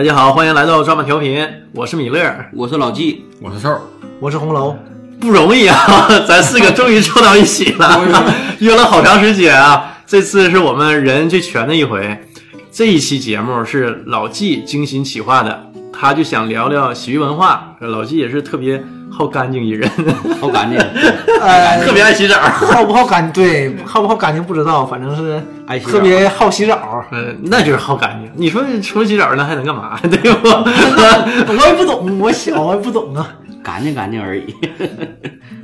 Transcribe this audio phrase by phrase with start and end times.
[0.00, 3.78] 大家好，欢迎来到抓马调频，我是米勒，我是老纪，我是瘦，
[4.18, 4.74] 我是红楼，
[5.20, 5.76] 不容易啊，
[6.26, 8.02] 咱四个终于凑到一起了，
[8.60, 12.18] 约了好长时间啊，这次是我们人最全的一回。
[12.72, 17.76] 这一期节目是老纪精心企划的，他就想聊聊洗浴文化。
[17.80, 19.90] 老纪也是特别好干净一人，
[20.40, 20.78] 好干净，
[21.40, 22.36] 呃 特别爱洗澡。
[22.36, 23.30] 好不好干？
[23.32, 27.04] 对，好不好干净不知道，反正是爱洗澡特别好洗澡。
[27.12, 28.30] 嗯，那就是好干净。
[28.34, 29.98] 你说除了洗澡，那还能干嘛？
[30.02, 30.48] 对不？
[30.48, 33.36] 我也不懂，我小我也不懂啊。
[33.62, 34.54] 干净干净而已。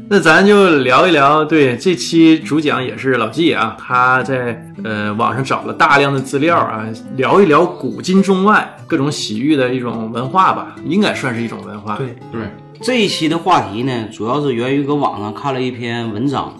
[0.08, 6.84] 那咱就聊一聊，对这期主讲也是老纪啊，他在呃网上找了大量的资料啊，
[7.16, 11.96] 聊一聊古今中外各种洗浴的一种文化吧，应该算是一种文化。
[11.96, 12.42] 对，对，
[12.86, 16.54] 这一期的话题呢，主要是源于搁网上看了一篇文章。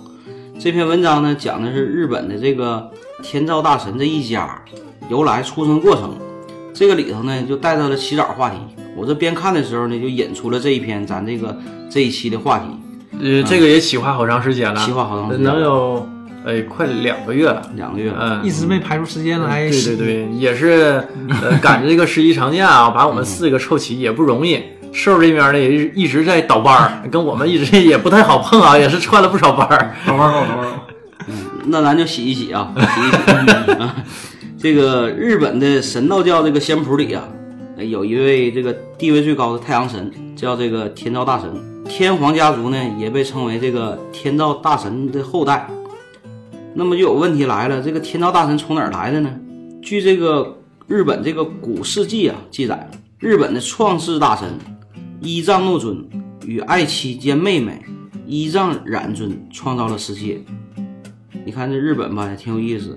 [0.59, 2.91] 这篇文章呢，讲的是日本的这个
[3.23, 4.61] 天照大神这一家
[5.09, 6.17] 由来、出生过程。
[6.75, 8.57] 这个里头呢，就带到了洗澡话题。
[8.97, 11.57] 我这边看的时候呢，就引出了这一篇咱这个
[11.89, 12.65] 这一期的话题。
[13.23, 16.09] 呃，这个也企划好长时间了，企划好长时间能有
[16.45, 17.71] 哎快两个月了。
[17.77, 19.81] 两个月，嗯，一直没排出时间来对。
[19.81, 21.05] 对对，也是
[21.41, 24.61] 呃赶着这个十一长假啊，把我们四个凑齐也不容易。
[24.97, 29.95] 瘦这边呢也一一直在倒班儿，跟我们一直也不太好碰啊， 也是串了不少班儿。
[30.07, 30.73] 倒班儿，倒班儿，
[31.67, 33.73] 那咱就洗一洗啊， 洗一洗。
[33.75, 33.95] 啊
[34.59, 37.23] 这个日本的神道教这个仙谱里啊，
[37.77, 41.49] 有一位这个地位最高的太阳神，叫这个天照大神。
[41.87, 45.69] 天皇家族呢，也被称为这个天照大神的后代。
[46.73, 49.31] 那么就有问题来了，这个天照大神从哪儿来的呢？
[49.83, 52.89] 据这个日本这个古世纪啊记载，
[53.21, 54.49] 日本的创世大神
[55.27, 56.09] 伊藏诺尊
[56.47, 57.83] 与爱妻兼妹妹
[58.29, 60.41] 伊藏染尊创造了世界。
[61.45, 62.97] 你看这日本吧，也挺有意思。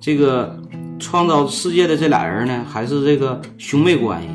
[0.00, 0.58] 这个
[0.98, 4.28] 创造世界的这俩人呢，还是这个兄妹关系。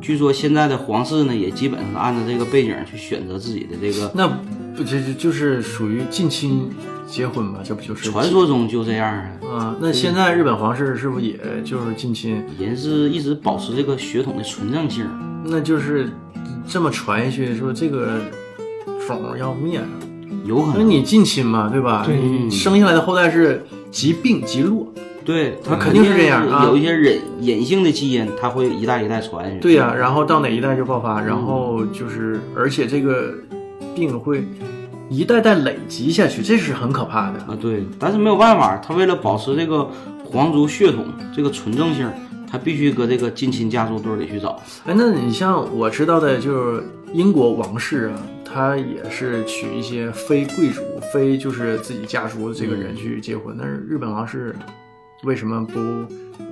[0.00, 4.10] 据说现在的皇室呢，也基本上按照这个背景去选择自己的这个。
[4.14, 4.26] 那
[4.74, 6.70] 不就就就是属于近亲
[7.06, 7.60] 结婚吧？
[7.62, 9.76] 这不就是传说中就这样啊，啊？
[9.78, 12.42] 那现在日本皇室是不是也就是近亲？
[12.58, 15.06] 人是一直保持这个血统的纯正性。
[15.44, 16.08] 那就是
[16.66, 18.18] 这么传下去，说这个
[19.06, 19.86] 种要灭了。
[20.44, 22.02] 有可能，你近亲嘛，对吧？
[22.06, 24.86] 对你生下来的后代是疾病极弱。
[25.24, 27.20] 对他肯定是这样啊有一些隐
[27.58, 29.60] 隐性的基因，它会一代一代传下去。
[29.60, 33.32] 对呀、然后到哪一代就爆发，然后就是，而且这个
[33.94, 34.44] 病会
[35.08, 37.38] 一代代累积下去，这是很可怕的。
[37.40, 39.88] 啊，对，但是没有办法，他为了保持这个
[40.24, 42.10] 皇族血统这个纯正性，
[42.52, 44.60] 他必须搁这个近亲家族堆里去找。
[44.84, 54.54] 哎，那你像我知道的，就是英国王室啊，他也是娶一些非贵族、非就是自己家族的这个人去结婚，但是日本王室
[55.24, 55.80] 为什么不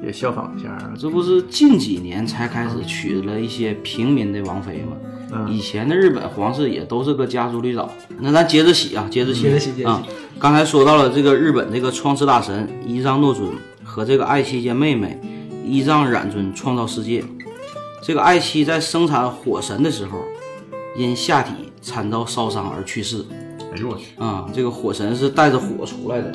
[0.03, 0.95] 也效仿一下啊？
[0.99, 4.97] 这不是近几年才开始娶了一些平民的王妃吗？
[5.33, 7.89] 嗯以前的日本皇室也都是搁家族里找。
[8.19, 10.03] 那咱接着洗啊，接着洗，接着洗接着洗啊！
[10.41, 13.49] 刚才说到了这个日本这个创世大神伊藏诺尊
[13.85, 15.21] 和这个爱妻兼妹妹
[15.71, 17.25] 伊藏染尊创造世界。
[18.03, 20.19] 这个爱妻在生产火神的时候，
[20.97, 23.25] 因下体惨遭烧伤而去世。
[23.73, 26.33] 哎呦我去，啊，这个火神是带着火出来的。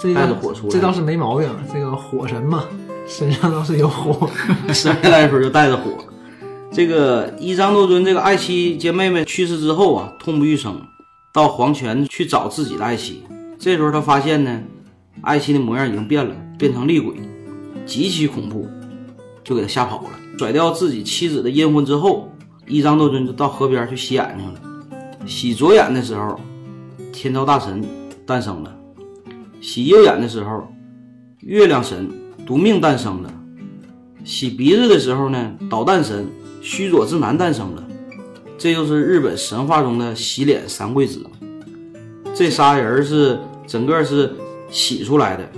[0.00, 1.48] 这带着个火出来这倒是没毛病。
[1.72, 2.64] 这个火神嘛，
[3.08, 4.30] 身上倒是有火。
[4.72, 5.90] 生下来的时候就带着火。
[6.70, 10.80] 这个伊藏多尊这个爱妻接妹妹去世之后啊，痛不欲生，
[11.32, 13.24] 到黄泉去找自己的爱妻。
[13.58, 14.62] 这时候他发现呢，
[15.22, 17.14] 爱妻的模样已经变了，变成厉鬼，
[17.86, 18.68] 极其恐怖，
[19.42, 20.10] 就给他吓跑了。
[20.38, 22.32] 甩掉自己妻子的阴魂之后，
[22.66, 24.60] 伊张多尊就到河边去洗眼睛了。
[25.26, 26.38] 洗左眼的时候，
[27.12, 27.84] 天照大神
[28.26, 28.70] 诞生了；
[29.60, 30.66] 洗右眼的时候，
[31.40, 32.10] 月亮神
[32.44, 33.32] 独命诞生了。
[34.24, 36.26] 洗鼻子的时候呢，导弹神
[36.60, 37.84] 须佐之男诞生了，
[38.58, 41.24] 这就是日本神话中的洗脸三贵子。
[42.34, 44.34] 这仨人是整个是
[44.68, 45.48] 洗出来的，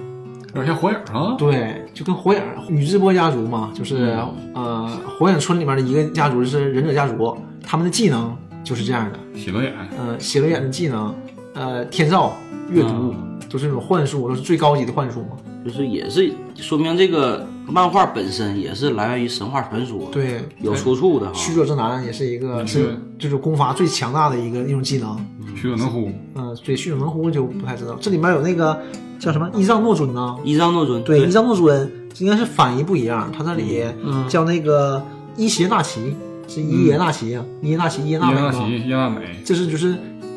[0.56, 4.16] 有点像火影啊，对，就跟火影宇智波家族嘛，就是、
[4.54, 4.88] 呃
[5.18, 9.18] 火影村里面的一个家族就是忍者家族，他们的技能就是这样的。
[9.38, 11.14] 写轮眼，呃，写轮眼的技能，
[11.54, 12.32] 呃，天照、
[12.70, 13.14] 阅读，
[13.50, 15.36] 都是那种幻术，都是最高级的幻术嘛。
[15.64, 21.32] 就是也是说明这个漫画本身也是来源于神话传说，对，有出处的哈。
[21.34, 25.18] 须佐之男也是一个嗯是就是功法最强大的一个一种技能。
[25.56, 27.96] 虚有能呼，嗯、对，虚佐能乎就不太知道。
[28.00, 28.80] 这里面有那个
[29.18, 30.36] 叫什么伊藏诺尊呢？
[30.44, 33.84] 伊藏诺尊对，伊藏诺尊应该是翻译不一样，他那里
[34.28, 35.02] 叫那个
[35.36, 36.14] 伊邪那岐，
[36.48, 38.50] 是伊耶那岐啊，伊耶那岐、伊耶伊那美吗？
[38.50, 39.94] 纳奇、伊纳美，这是就是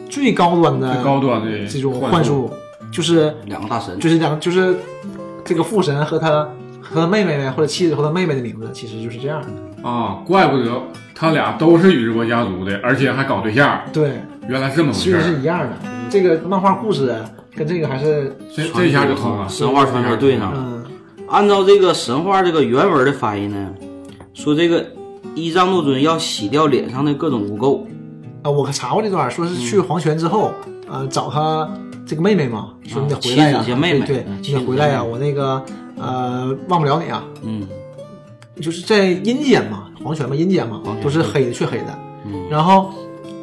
[0.09, 2.51] 最高端的最高端的这种幻幻术，
[2.91, 4.75] 就是两个大神，就是两个就是
[5.45, 6.47] 这个父神和他
[6.81, 9.87] 和他妹妹呢，或者妻子和他妹妹的名字，其实就是这样的。
[9.87, 10.69] 啊，怪不得
[11.15, 15.21] 他俩都是宇智波家族的，而且还搞对象，对，原来是这么回事其实。
[15.21, 15.98] 是一样的。
[16.09, 17.15] 这个漫画故事
[17.55, 19.47] 跟这个还是这这一下就通了。
[19.47, 20.57] 神话传说对上了。
[20.59, 20.85] 嗯，
[21.27, 23.69] 按照这个神话这个原文的翻译呢，
[24.33, 24.85] 说这个
[25.35, 27.83] 一藏诺尊要洗掉脸上的各种污垢，
[28.41, 30.51] 啊，我可查过这段，说是去黄泉之后，
[30.89, 31.69] 呃，找他
[32.05, 35.63] 这个妹妹嘛，说你得回来呀、对对，嗯你得回来呀、我那个
[35.97, 37.67] 呃忘不了你啊，嗯。
[38.61, 41.97] 就是在阴间嘛，黄泉嘛，阴间嘛都是黑的，黢黑的。
[42.25, 42.33] 嗯。
[42.49, 42.93] 然后，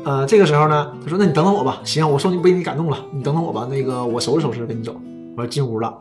[0.06, 4.94] 呃，这个时候呢，他说：“那你等等我吧，行，我受你被你感动了，你等等我吧，那个我收拾收拾跟你走。”
[5.36, 5.92] 我说进屋了，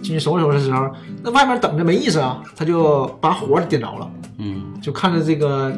[0.00, 0.88] 进去收拾收拾的时候，
[1.20, 4.08] 那外面等着没意思啊，他就把火点着了，
[4.38, 5.76] 嗯就看着这个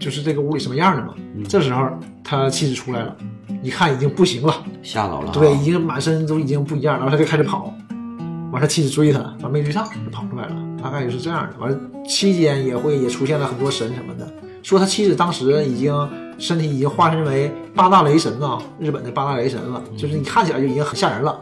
[0.00, 1.14] 就是这个屋里什么样的嘛。
[1.48, 1.88] 这时候
[2.24, 3.16] 他妻子出来了，
[3.62, 4.52] 一看已经不行了，
[4.82, 5.32] 吓到了啊。
[5.32, 7.72] 对，已经满身都已经不一样了，然后他就开始跑，
[8.50, 11.56] 完他妻子追他，完没追上就跑出来了，大概就是这样的。
[11.60, 14.28] 完了期间也会也出现了很多神什么的，
[14.64, 15.94] 说他妻子当时已经
[16.42, 21.38] 身体已经化身为八大雷神啊，日本的八大雷神了，就是你看起来就已经很吓人了。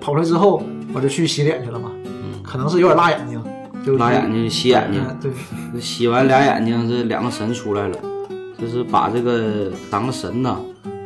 [0.00, 0.62] 跑出来之后，
[0.94, 1.90] 我就去洗脸去了嘛，
[2.42, 3.44] 可能是有点辣眼睛，
[3.84, 7.98] 就辣眼睛、洗眼睛，嗯对，洗完俩眼睛，这两个神出来了，
[8.58, 10.58] 就是把这个三个神呐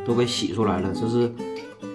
[0.05, 1.29] 都给洗出来了，这是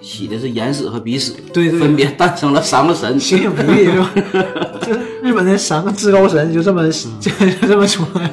[0.03, 3.19] 洗的是眼屎和鼻屎，对对分别诞生了三个神。
[3.19, 4.11] 形影不离是吧？
[4.83, 4.93] 这
[5.23, 6.87] 日本的三个至高神就这么
[7.19, 7.31] 就
[7.67, 8.31] 这么出来。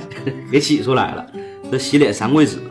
[0.51, 1.25] 给洗出来了，
[1.71, 2.68] 这洗脸三贵子啊。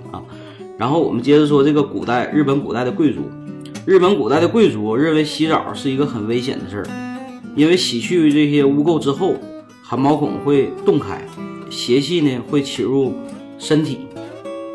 [0.79, 3.29] 然后我们接着说这个古代日本古代的贵族，
[3.85, 6.87] 日本古代的贵族认为洗澡是一个很危险的事儿，
[7.57, 9.35] 因为洗去这些污垢之后，
[9.83, 11.21] 汗毛孔会洞开，
[11.69, 13.13] 邪气呢会侵入
[13.59, 13.99] 身体。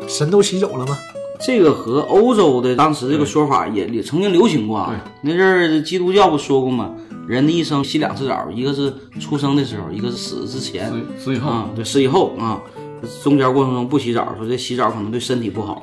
[0.06, 0.98] 神都洗走了吗？
[1.40, 5.02] 这个和欧洲的当时这个说法也也曾经流行过啊。
[5.22, 6.94] 那阵儿基督教不说过吗？
[7.26, 10.92] 人的一生洗两次澡，一个是出生的时候，一个是死之前。
[11.18, 12.60] 死死以后，啊，对，死以后啊，
[13.22, 15.82] 中间过程中不洗澡，说这洗澡可能对身体不好。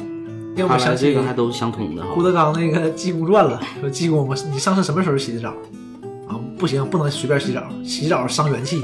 [0.56, 2.24] 看来这个还都是相通的哈郭。
[2.24, 5.50] 德纲那个《济公传》了，说济公，我你上次什么时候洗的澡？
[6.28, 8.82] 啊，不行，不能随便洗澡，洗澡伤元气。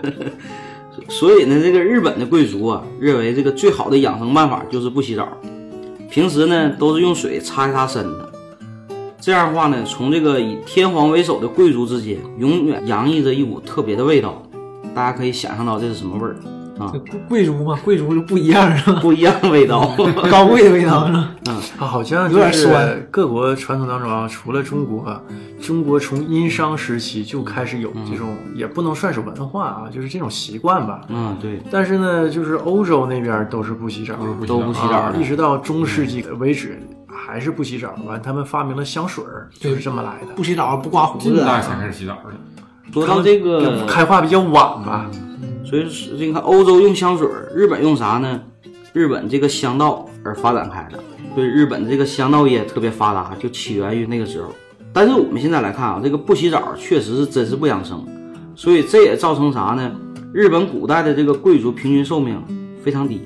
[1.08, 5.28] 所以呢，这个日本的贵族啊，认为这个最好的养生办法就是不洗澡，
[6.10, 8.28] 平时呢都是用水擦一擦身子。
[9.20, 14.42] 这样的话呢，从这个以天皇为首的贵族之间，永远洋溢着一股特别的味道。
[14.94, 16.36] 大家可以想象到这是什么味儿
[16.88, 18.98] 贵贵族嘛，贵族就不一样是吧？
[19.00, 19.94] 不一样的味道。
[20.30, 21.30] 高贵的味道是吧？
[21.78, 25.22] 啊，好像有点就是酸各国传统当中啊，除了中国，
[25.60, 31.00] 中国从殷商时期就开始有这种，也不能算是文化啊，就是这种习惯吧。
[31.08, 34.14] 嗯，对，但是呢，就是欧洲那边都是不洗澡，
[34.46, 37.94] 都不洗澡一直到中世纪为止还是不洗澡。
[38.06, 40.34] 完，他们发明了香水儿，就是这么来的。
[40.34, 42.30] 不洗澡不刮胡近子，代才开始洗澡的。
[42.92, 45.06] 说到这个开化比较晚吧，
[45.70, 48.40] 所以是你看，欧洲用香水，日本用啥呢？
[48.92, 50.98] 日本这个香道而发展开的，
[51.32, 54.48] 所以日本这个香道业特别发达，就起源于那个时候。
[54.92, 58.04] 但是我们现在来看啊，这个不洗澡确实是真是不养生，
[58.56, 59.92] 所以这也造成啥呢？
[60.34, 62.42] 日本古代的这个贵族平均寿命
[62.82, 63.20] 非常低，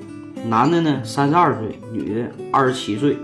[0.47, 3.17] 男的呢三十二岁，女的二十七岁，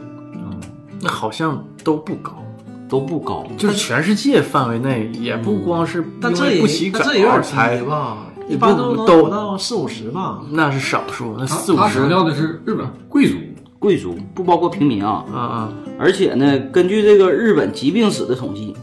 [1.00, 2.44] 那好像都不高。
[2.90, 3.48] 都不高。
[3.56, 8.18] 就是全世界范围内，也不光是因但这也不洗澡但这有点才低吧？
[8.52, 10.42] 也一般不都能都活到四五十吧。
[10.52, 13.38] 那是少数，那四五十他强调的是日本贵族，
[13.80, 18.76] 贵族不包括平民啊，啊啊，而且呢，根据这个日本疾病史的统计，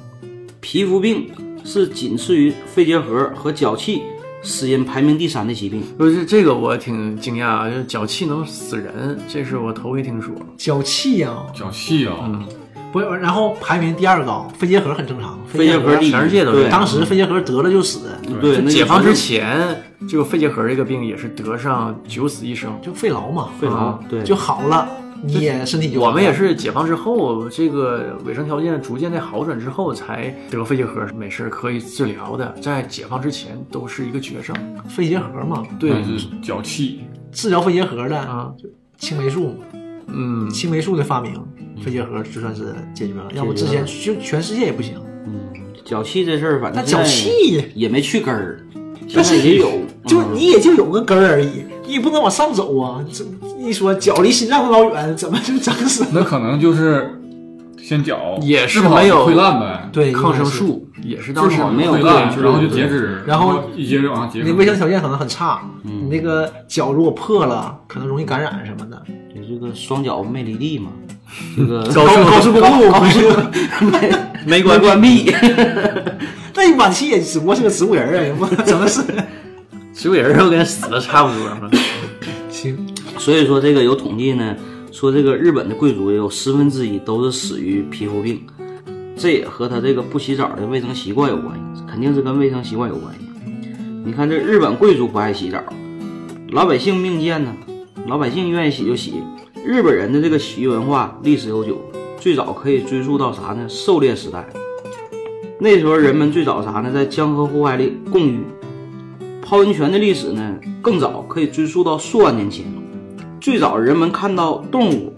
[0.61, 1.31] 皮肤病
[1.65, 4.03] 是仅次于肺结核和脚气
[4.43, 5.83] 死因排名第三的疾病。
[5.97, 10.35] 不是这个我挺惊讶啊，就是脚气能死人，这是我头一听说。
[10.57, 12.45] 脚气呀、脚气呀啊，
[12.93, 16.65] 不，然后排名第二高，肺结核很正常，肺结核，全世界都对。
[16.65, 18.09] 这样当时肺结核得了就死，
[18.41, 22.73] 对，那解放之之前，这个肺结核这个病也是得上九死一生。
[22.81, 24.89] 就肺痨嘛，肺痨啊，对，就好了，
[25.23, 32.55] 你也身体就好我们也是解放之后，这个卫生条件逐渐的好转之后，才得肺结核没事可以治疗的。
[32.61, 34.57] 在解放之前都是一个绝症。
[34.89, 37.01] 肺结核嘛，对，但是脚气，
[37.33, 38.51] 治疗肺结核的啊，
[38.97, 39.57] 青霉素嘛，
[40.09, 41.35] 嗯，青霉素的发明，
[41.83, 44.95] 肺结核就算是解决了，要不之前就全世界也不行。
[45.27, 45.33] 嗯，
[45.85, 48.61] 脚气这事儿，反正那脚气也没去根儿，
[49.15, 49.71] 但是也有，
[50.07, 53.05] 就嗯你也就有个根儿而已，你也不能往上走啊！
[53.13, 53.25] 这
[53.61, 56.11] 一说脚离心脏老远，怎么就整死了？
[56.15, 57.18] 那可能就是
[57.89, 60.45] 先脚也是没有溃烂呗，对，抗生。
[60.45, 64.53] 素也是治当时没有溃烂，然后就截肢，然后一截就往上截上去。
[64.53, 69.03] 你卫生条件可能很差，嗯你那个脚如果破了，可能容易感染什么的。
[69.35, 70.91] 你这个双脚没离地嘛，
[71.57, 73.21] 这个 高速高速公路高速
[73.91, 74.13] 没
[74.45, 75.33] 没关关闭，
[76.55, 79.01] 那你晚期也只不过是个植物人儿啊，也不怎么是。
[79.95, 81.71] 植物人儿跟死了差不多嘛。
[82.51, 82.77] 行，
[83.17, 84.55] 所以说这个有统计呢，
[84.99, 88.41] 说这个日本的贵族有十分之一都是死于皮肤病，
[89.17, 93.21] 这也和他这个不洗澡的卫生习惯有关系，肯定是跟卫生习惯有关系。
[94.05, 95.63] 你看这日本贵族不爱洗澡，
[96.51, 97.55] 老百姓命贱呢，
[98.09, 99.23] 老百姓愿意洗就洗。
[99.65, 101.81] 日本人的这个洗浴文化历史悠久，
[102.19, 103.69] 最早可以追溯到啥呢？
[103.69, 104.45] 狩猎时代。
[105.61, 106.91] 那时候人们最早啥呢？
[106.93, 108.41] 在江河湖海里共浴。
[109.41, 112.67] 泡温泉的历史呢更早，可以追溯到数万年前。
[113.49, 115.11] 最早人们看到动物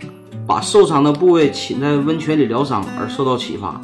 [0.47, 3.81] 把受伤的部位浸在温泉里疗伤而受到启发，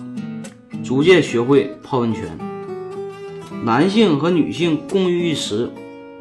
[0.85, 2.23] 逐渐学会泡温泉。
[3.65, 5.69] 男性和女性共浴一池，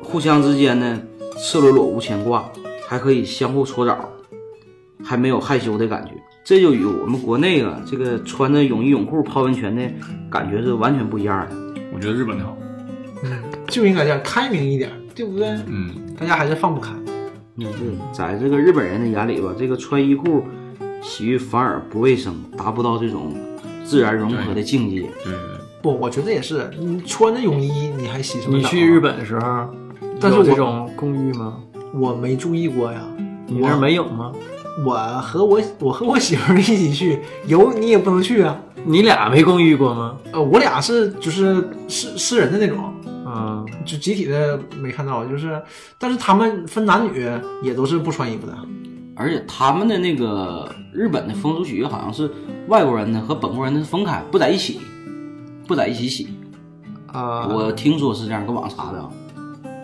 [0.02, 1.00] 互相之间呢
[1.38, 2.44] 赤裸裸无牵挂，
[2.88, 4.10] 还可以相互搓澡，
[5.04, 6.14] 还没有害羞的感觉。
[6.44, 9.84] 这就与我们国内啊这个穿着泳衣泳裤泡温泉的
[10.32, 11.56] 感觉是完全不一样的。
[11.94, 12.58] 我觉得日本的好。
[13.24, 13.32] 嗯
[13.68, 15.48] 就应该这样开明一点，对不对？
[15.68, 16.92] 嗯，大家还是放不开。
[17.58, 20.44] 嗯，对，在这个日本人的眼里吧，这个穿衣裤
[21.02, 23.34] 洗浴反而不卫生，达不到这种
[23.84, 25.02] 自然融合的境界。
[25.02, 28.58] 对对对，不，我觉得也是，你穿着泳衣你还洗什么？
[28.58, 29.70] 你去日本的时候，
[30.20, 31.60] 但是我有这种公寓吗？
[31.94, 33.02] 我没注意过呀。
[33.48, 34.34] 你那儿没有吗？
[34.86, 38.60] 我和我我和我媳妇儿一起去，有你也不能去啊。
[38.84, 40.18] 你俩没共浴过吗？
[40.32, 42.94] 呃，我俩是就是私私人的那种，
[43.36, 45.62] 啊，就集体的没看到，就是，
[46.00, 47.30] 但是他们分男女
[47.62, 48.56] 也都是不穿衣服的。
[49.18, 52.30] 而且他们的那个日本的风俗洗浴好像是
[52.68, 54.82] 外国人呢和本国人的是分开，不在一起，
[55.66, 56.28] 不在一起洗。
[57.08, 59.10] 啊，我听说是这样，搁网上查的啊。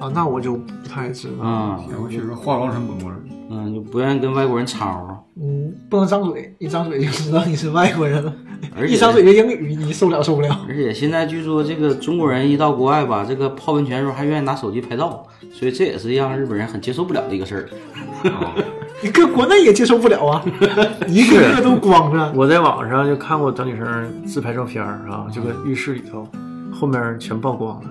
[0.01, 1.43] 啊，那我就不太知道。
[1.43, 5.17] 嗯尤其是化妆成本国人，嗯，就不愿意跟外国人吵啊。
[5.41, 8.33] 嗯，不能张嘴，一张嘴就知道你是外国人了。
[8.77, 10.65] 而且一张嘴就英语，你受不了受不了。
[10.67, 18.29] 而且现在据说这个中国人一到国外吧，这个泡温泉的时候还愿意拿手机拍照，所以这也是让日本人很接受不了的一个事儿。
[18.29, 18.53] 啊，
[19.01, 20.43] 你搁国内也接受不了啊，
[21.07, 22.31] 一个个都光着。
[22.35, 26.27] 我在网上就看过小女生自拍照片儿啊，这个浴室里头
[26.71, 27.89] 后面全曝光了。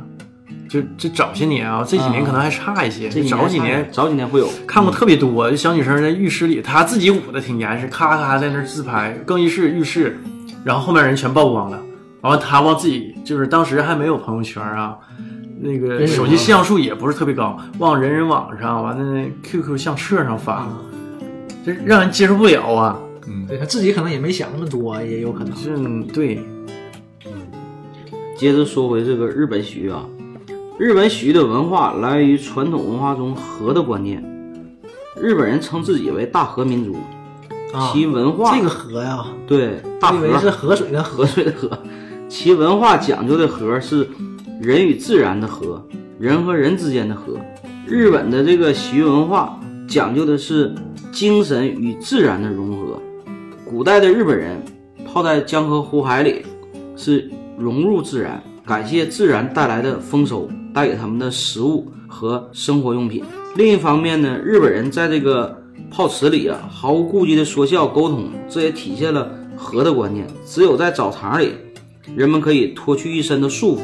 [0.69, 10.21] 就这早些年啊，这几年可能还差一些，这早几年早几年会有，看过特别多，就小女生在浴室里，她自己捂的挺严实，咔咔在那儿自拍，更衣室、浴室，
[10.65, 11.81] 然后后面人全曝光了，
[12.21, 14.97] 完了他往自己就是当时还没有朋友圈啊，
[15.61, 20.69] 那个手机像素也不是特别高，往人人网上完了 QQ 相册上发，
[21.65, 22.99] 这让人接受不了啊。
[23.27, 25.55] 嗯，对他自己可能也没想那么多，也有可能。
[25.57, 25.77] 是
[26.13, 26.43] 对，
[28.37, 30.05] 接着说回这个日本洗浴啊，
[30.79, 34.25] 日本洗浴的文化来源于传统文化中和的观念。
[35.21, 37.05] 日本人称自己为大和民族，啊，
[37.93, 39.81] 其文化这个河呀，对
[40.13, 41.19] 以为是河水的河。
[41.19, 41.79] 河水的河，
[42.29, 44.09] 其文化讲究的河是
[44.61, 45.85] 人与自然的和，
[46.19, 47.35] 人和人之间的和。
[47.87, 49.59] 日本的这个洗浴文化
[49.89, 50.75] 讲究的是
[51.11, 53.01] 精神与自然的融合。
[53.65, 54.61] 古代的日本人
[55.05, 56.45] 泡在江河湖海里，
[56.97, 63.25] 是融入自然，感谢自然带来的丰收，带给他们的食物和生活用品。
[63.57, 65.60] 另一方面呢，日本人在这个
[65.91, 70.27] 泡池里啊，毫无顾忌的说笑沟通，这也体现了和的观念。
[70.47, 71.53] 只有在澡堂里，
[72.15, 73.81] 人们可以脱去一身的束缚，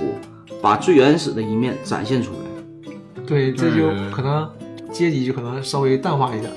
[0.62, 2.92] 把最原始的一面展现出来，
[3.26, 4.48] 对，这就可能
[4.92, 6.52] 阶级就可能稍微淡化一点。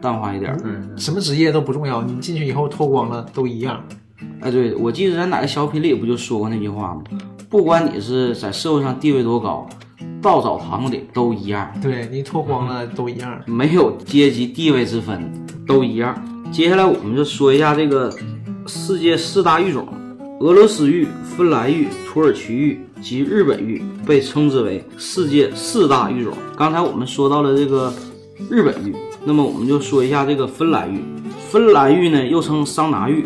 [0.00, 0.90] 淡化一点嗯。
[0.96, 3.82] 什么职业都不重要，你进去以后脱光了都一样。
[4.40, 7.02] 哎，对，我记得在哪个小品里不就说过那句话吗？
[7.48, 9.66] 不管你是在社会上地位多高，
[10.22, 13.40] 到澡堂里都一样，对你脱光了都一样。
[13.46, 15.30] 没有阶级地位之分，
[15.66, 16.14] 都一样。
[16.52, 18.12] 接下来我们就说一下这个
[18.66, 19.86] 世界四大玉种：
[20.40, 26.32] 俄罗斯玉、芬兰玉、土耳其玉及日本玉，被称之为世界四大玉种。
[26.56, 27.92] 刚才我们说到了这个
[28.50, 31.00] 日本玉，那么我们就说一下这个芬兰玉。
[31.50, 33.24] 芬兰玉呢，又称桑拿玉。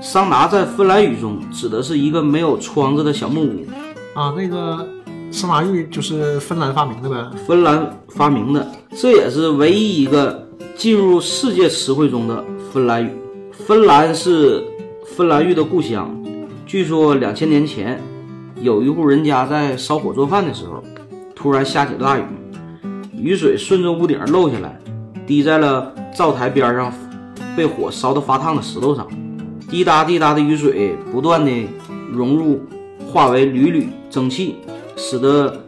[0.00, 3.66] 桑拿在芬兰语中指的是一个没有窗子的小木屋。
[4.14, 4.88] 啊，那个
[5.30, 7.16] 桑拿浴就是芬兰发明的呗。
[7.46, 13.10] 芬兰发明的，这也是唯一一个进入世界词汇中的芬兰语。
[13.52, 14.64] 芬兰是
[15.04, 16.10] 芬兰玉的故乡。
[16.66, 18.00] 据说两千年前，
[18.60, 20.82] 有一户人家在烧火做饭的时候，
[21.34, 22.22] 突然下起了大雨，
[23.12, 24.78] 雨水顺着屋顶漏下来，
[25.26, 26.92] 滴在了灶台边上
[27.56, 29.06] 被火烧得发烫的石头上。
[29.70, 31.50] 滴答滴答的雨水不断的
[32.10, 32.60] 融入，
[33.06, 34.56] 化为缕缕蒸汽，
[34.98, 35.64] 使得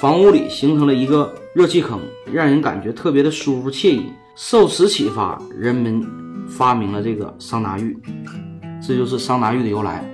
[0.00, 2.00] 房屋里形成了一个热气坑，
[2.32, 4.06] 让人感觉特别的舒服惬意。
[4.34, 6.02] 受此启发，人们
[6.48, 7.96] 发明了这个桑拿浴，
[8.84, 10.04] 这就是桑拿浴的由来。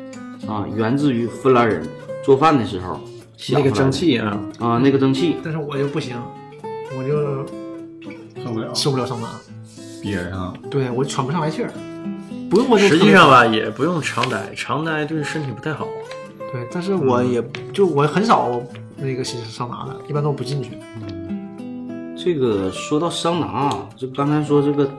[0.48, 1.86] 啊，源自于芬兰人
[2.24, 2.98] 做饭的时候
[3.36, 6.16] 想那个蒸汽啊，啊，那个蒸汽，但是我就不行，
[6.98, 7.46] 我就
[8.42, 9.28] 受不了，受不了桑拿，
[10.02, 10.52] 憋着啊。
[10.70, 11.70] 对我喘不上来气儿。
[12.50, 15.86] 不用我实际上吧，也不用常待，常待对身体不太好。
[16.52, 17.42] 对，但是我也
[17.72, 18.60] 就我很少
[18.96, 20.72] 那个洗桑拿的，一般都不进去。
[21.02, 24.90] 嗯这个说到桑拿啊，就刚才说这个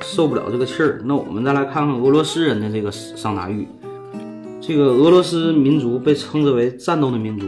[0.00, 3.66] 受不了这个气儿，那我们再来看看俄罗斯人的这个桑拿浴。
[4.60, 7.46] 这个俄罗斯民族被称之为战斗的民族，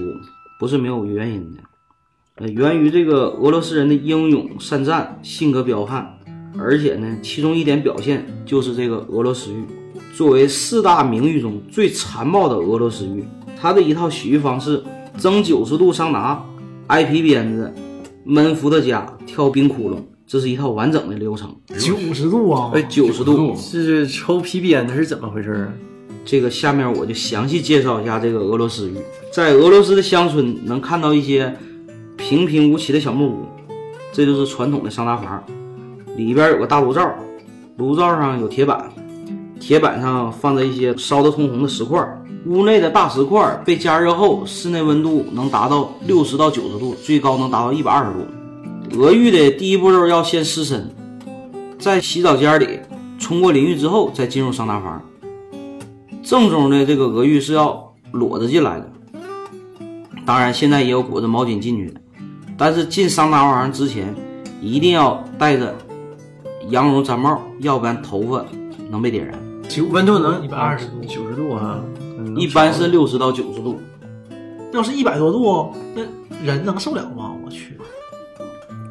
[0.58, 1.60] 不是没有原因的，
[2.36, 6.18] 呃，源于这个俄罗斯人的英勇善战、性格彪悍，
[6.58, 9.64] 而且呢，其中一点表现就是这个俄罗斯浴。
[10.16, 13.24] 作为四大名浴中最残暴的俄罗斯浴，
[13.60, 14.82] 它的一套洗浴方式：
[15.18, 16.42] 蒸九十度桑拿、
[16.86, 17.70] 挨皮鞭子、
[18.24, 21.54] 闷伏特加、跳冰窟窿，这是一套完整的流程。
[21.78, 22.70] 九十度啊！
[22.72, 25.68] 哎，九十度，这是抽皮鞭子是怎么回事啊？
[26.24, 28.94] 这个下面我就详细介绍一下这个俄罗斯浴。
[29.30, 31.54] 在俄罗斯的乡村能看到一些
[32.16, 33.44] 平平无奇的小木屋，
[34.10, 35.42] 这就是传统的桑拿房，
[36.16, 37.06] 里边有个大炉灶，
[37.76, 38.90] 炉灶上有铁板，
[39.58, 42.02] 铁板上放着一些烧得通红的石块。
[42.46, 48.98] 屋内的大石块被加热后，室内温度能达到六十到九十度，最高能达到一百二十度。
[48.98, 50.90] 俄浴的第一步骤要先湿身，
[51.78, 52.80] 在洗澡间里
[53.18, 55.02] 冲过淋浴之后，再进入桑拿房。
[56.22, 58.90] 正宗的这个俄浴是要裸着进来的，
[60.24, 62.00] 当然现在也有裹着毛巾进去的，
[62.56, 64.14] 但是进桑拿房之前
[64.62, 65.74] 一定要戴着
[66.70, 68.44] 羊绒毡帽，要不然头发
[68.90, 69.38] 能被点燃。
[69.68, 71.99] 九温度能一百二十度，九十度啊，嗯
[72.36, 73.78] 一般是六十到九十度，
[74.72, 76.02] 要是一百多度，那
[76.44, 77.32] 人能受了吗？
[77.44, 77.78] 我去，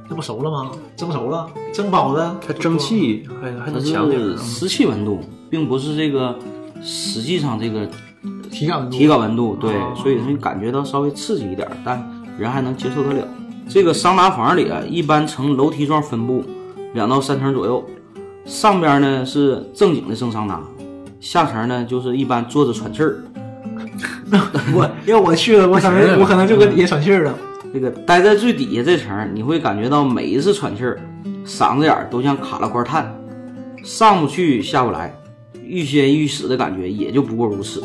[0.10, 0.72] 那不熟了吗？
[0.96, 4.38] 蒸熟了，蒸包子，它蒸汽还还它能强点儿啊。
[4.38, 6.38] 是湿气温度，并不是这个
[6.82, 7.88] 实际上这个
[8.52, 12.04] 体感温度，体感温度，对，哦所以你感觉到稍微刺激一点儿，但
[12.38, 13.28] 人还能接受得了。
[13.68, 16.44] 这个桑拿房里啊，一般呈楼梯状分布，
[16.94, 17.84] 两到三层左右。
[18.46, 20.60] 上边呢是正经的蒸桑拿，
[21.20, 23.24] 下层呢就是一般坐着喘气儿。
[24.74, 27.34] 我要我去了，我可能我可能就搁底下喘气儿了。
[27.74, 31.00] 这个待在最底下这层，你会感觉到每一次喘气儿，
[31.46, 33.14] 嗓子眼儿都像卡了块碳，
[33.84, 35.14] 上不去下不来，
[35.64, 37.84] 欲仙欲死的感觉也就不过如此。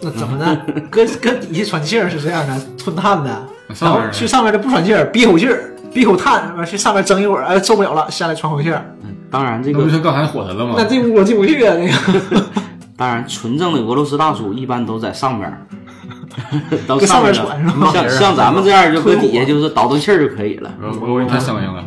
[0.00, 0.56] 那怎么的？
[0.90, 3.30] 搁搁底下喘气儿是这样的，吞碳的，
[3.80, 8.84] 然后上去上面的不喘气儿，憋口气儿，憋口炭，完去上面蒸一会儿，哎，受不了了，下来喘口气儿。
[9.02, 10.84] 嗯，当然这个那不像刚才火神了吗那？
[10.84, 12.44] 这屋我进不去啊，那个
[13.00, 15.64] 当然，纯正的俄罗斯大叔一般都在上边儿，
[16.86, 17.90] 到上面边喘是吧？
[17.94, 20.70] 像像咱们这样就搁底下就是倒腾气儿就可以了。
[21.00, 21.82] 我我太生硬了。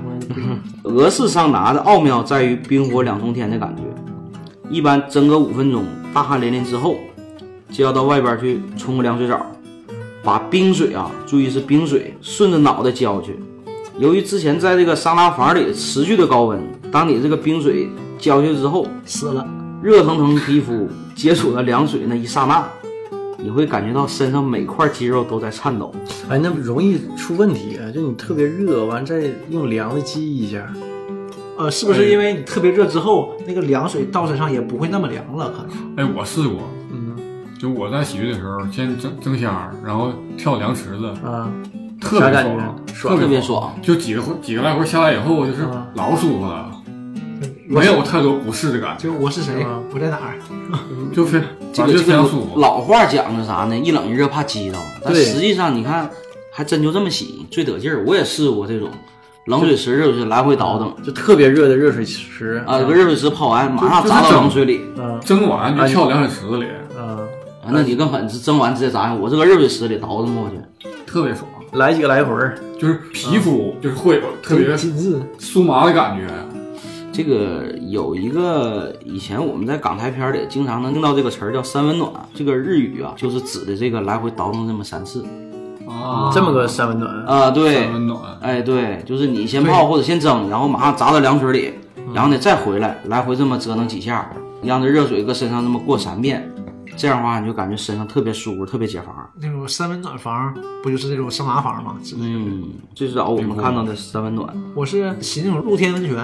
[0.85, 3.83] 俄式桑拿的奥妙在于冰火两重天的感觉，
[4.71, 6.95] 一般蒸个五分钟，大汗淋漓之后，
[7.69, 9.39] 就要到外边去冲个凉水澡，
[10.23, 13.39] 把冰水啊，注意是冰水，顺着脑袋浇去。
[13.99, 16.59] 由于之前在这个桑拿房里持续的高温，
[16.91, 19.47] 当你这个冰水浇下去之后，湿了，
[19.83, 22.67] 热腾腾皮肤接触了凉水那一刹那，
[23.37, 25.93] 你会感觉到身上每块肌肉都在颤抖。
[26.29, 27.91] 哎，那容易出问题啊！
[27.91, 30.65] 就你特别热，完再用凉的激一下，
[31.57, 35.51] 呃，是不是因为你特别热之后，那个凉水到身上也不会那么凉了？
[35.51, 37.15] 可能哎，我试过，嗯
[37.59, 41.49] 就我在洗浴的时候，先蒸蒸箱，然后跳凉池子，啊，
[42.01, 43.73] 特别爽，特特别爽。
[43.81, 46.72] 就几个几个来回下来以后，就是啊老舒服了，我
[47.73, 50.33] 没有太多不适的感觉，就我是谁啊，我在哪儿？
[51.13, 52.59] 就非感觉这个这个非常舒服。
[52.59, 53.77] 老话讲的啥呢？
[53.77, 56.09] 一冷一热怕激到，但实际上你看，
[56.51, 58.03] 还真就这么洗最得劲儿。
[58.05, 58.89] 我也试过这种
[59.47, 66.65] 冷水池、热水池来回倒腾就特别热的热水池啊，这个热水池泡完马上砸到冷水里啊蒸完就跳凉水池子里，
[66.97, 67.19] 啊，
[67.63, 69.13] 啊，那你更狠，是蒸完直接砸下。
[69.13, 76.27] 我这个热水池里倒腾过去，特别爽，来几个来回儿，就是皮肤就是会有特别紧致，酥麻的感觉。
[77.13, 85.23] 这个有一个以前我们在港台片里经常能听到这个词儿叫“三温暖”，这个日语啊，就是指的这个来回倒腾这么三次。
[85.87, 87.51] 啊这么个三温暖，啊。
[87.51, 91.73] 对三，温暖，哎对，就是你先泡或者先蒸，然后马上砸到凉水里，
[92.15, 94.27] 然后呢再回来，来回这么折腾几下，
[94.63, 96.51] 让这热水搁身上这么过三遍，
[96.95, 99.29] 这样的话你就感觉身上特别舒服，特别解乏。
[99.41, 101.97] 那种三温暖房不就是那种桑拿房吗？
[102.17, 106.17] 嗯，最早我们看到的三温暖，我是洗那种露天温泉，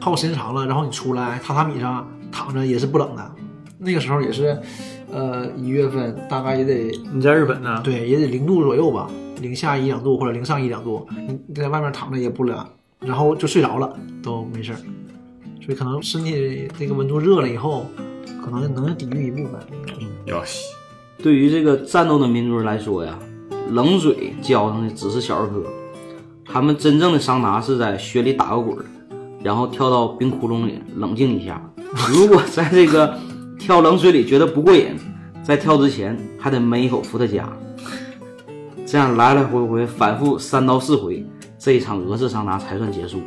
[0.00, 3.32] 泡时间长了，然后你出来榻榻米上躺着也是不冷的。
[3.78, 4.58] 那个时候也是，
[5.12, 7.80] 呃，一月份大概也得你在日本呢？
[7.82, 9.08] 对，也得零度左右吧，
[9.40, 12.66] 零下一两度或者零上一两度，你你在外面躺着也不冷，
[13.00, 14.78] 然后就睡着了都没事儿。
[15.64, 17.86] 所以可能身体这个温度热了以后，
[18.44, 19.60] 可能能抵御一部分。
[20.24, 20.64] 要西。
[21.22, 23.18] 对于这个战斗的民族来说呀，
[23.70, 25.62] 冷水浇上的只是小儿科，
[26.44, 28.84] 他们真正的桑拿是在雪里打个滚儿，
[29.42, 31.60] 然后跳到冰窟窿里冷静一下。
[32.12, 33.18] 如果在这个
[33.58, 34.88] 跳冷水里觉得不过瘾，
[35.42, 37.48] 在跳之前还得闷一口伏特加，
[38.84, 41.24] 这样来来回回反复三到四回，
[41.58, 43.22] 这一场俄式桑拿才算结束。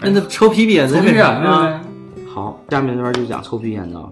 [0.00, 1.80] 那那抽皮鞭子抽皮为啥鞭子啊？
[2.32, 4.08] 好，下面这段就讲抽皮鞭子啊。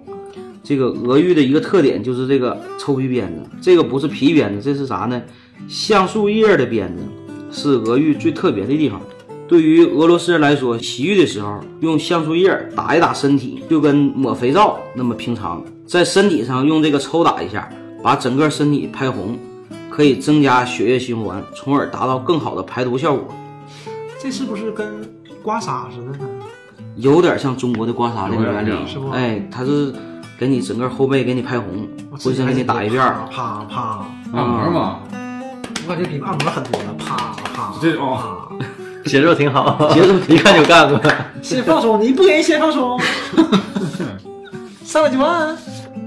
[0.64, 5.22] 这个俄玉的一个特点就是这个抽皮鞭子，这个不是皮鞭子，这是啥呢？
[5.68, 7.02] 橡树叶的鞭子，
[7.52, 8.98] 是俄玉最特别的地方。
[9.46, 17.68] 对于俄罗斯人来说，洗浴的时候用橡树叶打一打身体，就跟抹肥皂那么平常，在身体上用这个抽打一下，
[18.02, 19.38] 把整个身体拍红，
[19.90, 23.28] 可以增加血液循环，从而达到更好的排毒效果。
[24.18, 25.06] 这是不是跟
[25.42, 26.18] 刮痧似的呢？
[26.96, 29.92] 有点像中国的刮痧那个原理是不，哎，它是
[30.38, 34.98] 给你整个后背给你拍红，我浑身给你打一遍，啪啪，按摩嘛，
[35.86, 37.16] 我感觉比按摩狠多了，啪
[37.54, 37.74] 啪。
[37.80, 38.48] 这种啪
[39.06, 41.00] 节奏挺好，节奏 一看就干过。
[41.42, 42.98] 先放松，你不给人先放松，
[44.82, 45.56] 上来就按。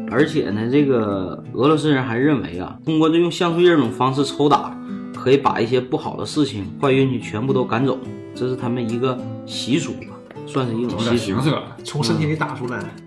[0.10, 4.76] 而且呢，这个俄罗斯人还认为啊，通过这用橡树叶这种方式抽打，
[5.16, 7.98] 可以把一些不好的事情、坏运气全部都赶走，
[8.34, 11.18] 这是他们一个习俗吧，算是一种习俗。
[11.18, 11.54] 形式。
[11.84, 13.07] 从身体里打出来，嗯，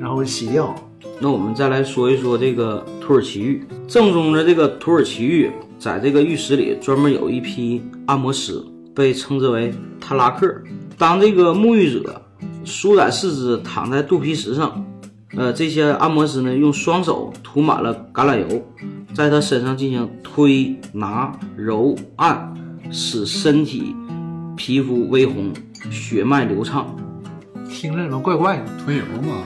[0.00, 0.74] 然后洗掉。
[1.20, 3.66] 那我们再来说一说这个土耳其浴。
[3.86, 8.62] 正宗的这个土耳其浴，在这个浴室里专门有一批按摩师，
[8.94, 10.52] 被称之为塔拉克。
[10.96, 12.20] 当这个沐浴者
[12.64, 14.84] 舒展四肢躺在肚皮石上，
[15.36, 18.62] 呃，这些按摩师呢用双手涂满了橄榄油，
[19.14, 22.54] 在他身上进行推拿揉按，
[22.90, 23.94] 使身体
[24.56, 25.52] 皮肤微红，
[25.90, 26.94] 血脉流畅。
[27.70, 28.64] 听着怎么怪怪的？
[28.84, 29.42] 推油嘛，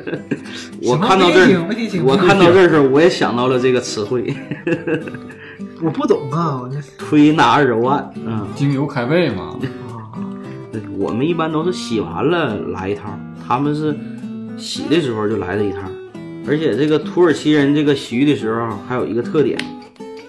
[0.82, 1.58] 我看到这
[2.02, 4.34] 我看到这儿时候，我也想到了这个词汇。
[5.82, 9.56] 我不懂啊，我这推拿揉按，嗯，精油开胃嘛，
[10.72, 13.94] 对 我们一般都是洗完了来一趟，他们是
[14.56, 15.82] 洗的时候就来了一趟。
[16.46, 19.58] 而且这个土耳其人这个洗浴的时候还有一个特点，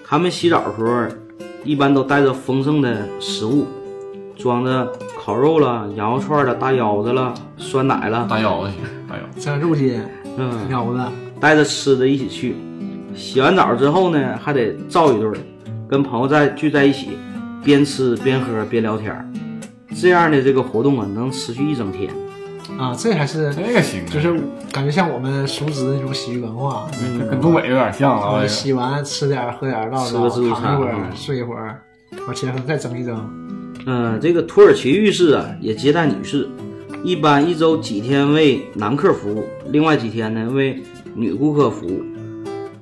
[0.04, 1.06] 他们洗澡的时候
[1.64, 3.66] 一般都带着丰盛的食物，
[4.36, 4.90] 装着
[5.26, 9.40] 烤肉了、羊肉串了、大腰子了、酸奶了，大腰子行，大腰子。
[9.40, 10.00] 这肉筋、
[10.38, 11.00] 嗯，腰子，
[11.40, 12.54] 带着吃的一起去。
[13.12, 15.34] 洗完澡之后呢，还得造一顿，
[15.88, 17.18] 跟朋友在聚在一起，
[17.64, 19.12] 边吃边喝边聊天。
[19.96, 22.08] 这样的这个活动啊，能持续一整天。
[22.78, 26.86] 啊，这还是这个行啊，就是感觉像我们熟知的那种洗浴文化。
[27.02, 28.34] 嗯跟东北有点像啊。
[28.36, 31.82] 这个洗完吃点喝点儿唠唠，吃个自助躺一会儿嗯睡一会儿，
[32.28, 33.28] 完起来再蒸一蒸。
[33.88, 36.48] 嗯，这个土耳其浴室啊，也接待女士，
[37.04, 40.82] 一般一周几天为男客服务，另外几天呢为
[41.14, 42.02] 女顾客服务。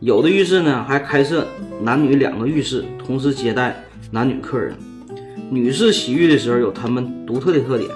[0.01, 1.47] 有的浴室呢还开设
[1.83, 4.75] 男女两个浴室，同时接待男女客人。
[5.51, 7.91] 女士洗浴的时候有她们独特的特点，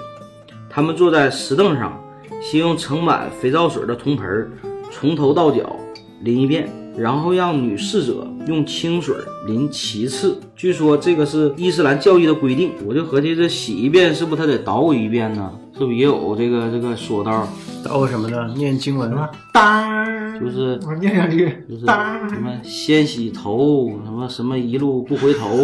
[0.69, 1.99] 她们坐在石凳上，
[2.39, 4.51] 先用盛满肥皂水的铜盆
[4.91, 5.75] 从头到脚
[6.21, 9.15] 淋一遍，然后让女侍者用清水
[9.47, 10.39] 淋其次。
[10.55, 15.51] 据说这个是伊斯兰教义的规定，我就合计这洗一遍是不是他得捣鼓一遍呢？
[15.77, 17.47] 是不是也有这个这个说道？
[17.89, 25.47] 哦什么的，念经文什么当儿，就是我念两句就是当儿什么先洗头，什么什么一路不回头，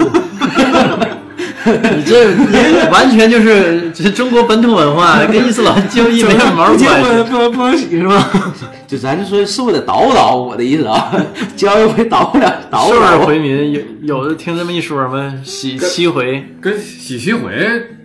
[1.95, 6.85] 你这你完全就是这中国本土文化，跟伊斯兰教义没有毛关系。
[7.29, 8.29] 不能不能洗是吧？
[8.85, 10.49] 就咱就说是不是得捣鼓捣鼓？
[10.49, 11.11] 我的意思啊，
[11.55, 13.25] 教一回捣鼓两捣鼓受二捣。
[13.25, 15.33] 回民，有有的听这么一说吗？
[15.43, 17.51] 洗七回，跟洗七回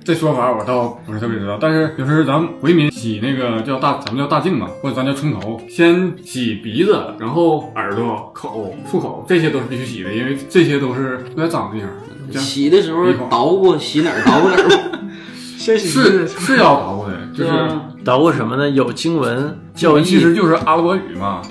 [0.02, 11.90] 这说法我倒不是特别知道，但是就是咱们回民洗那个叫大，咱们叫大净嘛，或者咱叫冲头，先洗鼻子，然后耳朵、口、漱口，这些都是必须洗的，因为这些都是不太脏的地方。
[12.38, 14.98] 洗的时候捣鼓洗哪儿捣鼓哪儿吧。
[15.58, 17.50] 先洗是是要捣鼓的，就是
[18.02, 18.68] 捣鼓什么呢？
[18.70, 21.42] 有经文教教义，其实就是阿拉伯语嘛，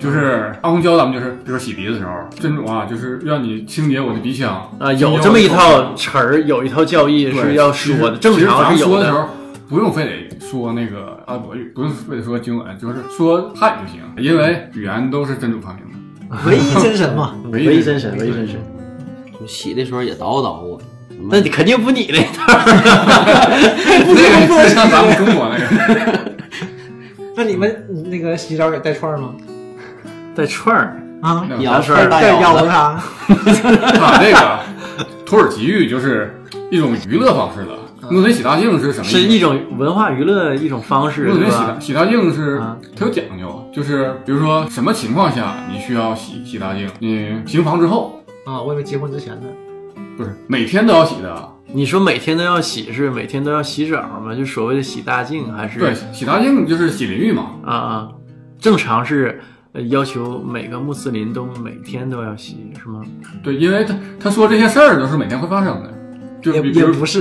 [0.00, 8.92] 就是阿公教咱们就是，比如说洗鼻子的时候，真主啊，就是让你清洁我的鼻腔啊，有这么一套词儿，有一套教义是要说的，正常是有的。
[8.94, 9.28] 说的时候，
[9.68, 16.36] 不用非得说那个阿拉伯语，不用非得说经文，就是说汉语就行，因为语言都是真主发明的。
[16.46, 17.36] 唯一真神嘛。
[17.52, 18.58] 唯唯一真神，唯一真神。
[19.42, 20.80] 就洗的时候也捣鼓捣鼓。
[21.28, 22.46] 那你肯定不你那套，
[24.06, 26.32] 那个是像咱们中国那个，
[27.36, 29.34] 那你们那个洗澡也带串儿吗？
[30.34, 30.96] 带串儿。
[31.20, 33.00] 啊，羊串儿带腰子子， 啥？
[33.94, 34.58] 他这个
[35.24, 36.34] 土耳其浴就是
[36.70, 37.78] 一种娱乐方式的，
[38.10, 39.04] 木子林洗大净是什么？
[39.04, 41.56] 是一种文化娱乐一种方式，木子对吧？
[41.56, 46.88] 林洗大洗大净是啊它有讲究，就是比如说什么情况下你需要洗洗大净？
[46.98, 49.46] 你行房之后，啊，我以为结婚之前呢。
[50.16, 51.48] 不是每天都要洗的。
[51.74, 54.34] 你说每天都要洗，是每天都要洗澡吗？
[54.34, 57.52] 就所谓的洗大净，还是对，洗大净就是洗淋浴嘛。
[57.64, 58.08] 啊啊？
[58.58, 59.40] 正常是
[59.72, 63.00] 呃要求每个穆斯林都每天都要洗，是吗？
[63.42, 65.92] 对，因为他他说这些事儿都是每天会发生的，
[66.42, 67.20] 就也也不是，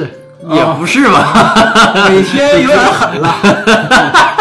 [0.50, 1.54] 也不是吧？
[2.10, 4.41] 每天有点狠了，这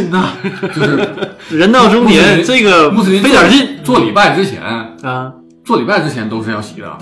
[0.00, 0.32] 力不从心呐。
[0.74, 5.32] 就是人到中年，这个穆斯林费点劲做礼拜之前，啊
[5.64, 6.98] 做礼拜之前都是要洗的。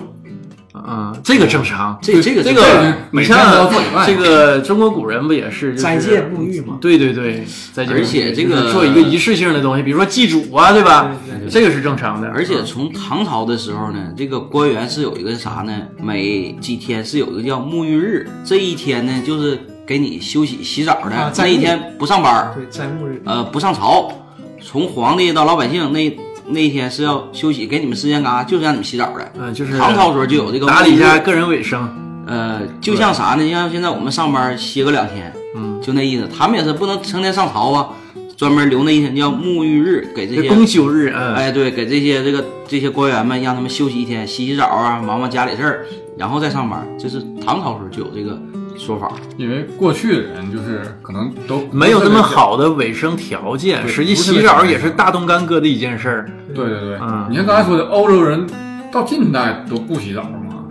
[0.72, 1.98] 啊，这个正常。
[2.00, 11.14] 这这个这这个个每天你像都要做礼拜这个中国古人不也是斋戒沐浴嘛对对对，斋戒而且这个做一个仪式性的东西，比如说祭祖啊，对吧？
[11.48, 12.26] 这个是正常的。
[12.28, 15.72] 而且从唐朝的时候呢，这个官员是有一个啥呢？
[16.02, 24.10] 每几天是有一个叫沐浴日，这一天呢就是给你休息洗澡的，啊那一天不上班，对，斋沐日，呃，不上朝，
[24.62, 28.44] 从皇帝到老百姓那那一天是要休息，给你们时间干啥？
[28.44, 29.32] 就是让你们洗澡的。
[29.38, 31.88] 嗯，就是唐朝时候就有这个打理下个人卫生。
[32.24, 33.50] 呃，就像啥呢？
[33.50, 36.28] 像现在我们上班歇个两天，嗯，就那意思。
[36.36, 37.88] 他们也是不能成天上朝啊，
[38.36, 46.86] 专门留那一天叫沐浴日，给这些公休日，嗯，哎，对，给这些这个这些官员们让他们休息一天，洗洗澡啊，忙忙家里事儿，然后再上班。
[46.96, 48.40] 这是唐朝时候就有这个
[48.76, 49.12] 说法。
[49.36, 52.22] 因为过去的人就是可能都没有那么。
[52.22, 56.30] 好的卫生条件，实际洗澡也是大动干戈的一件事儿。
[56.54, 58.46] 对对对，嗯你像刚才说的，欧洲人
[58.90, 60.64] 到近代都不洗澡嘛。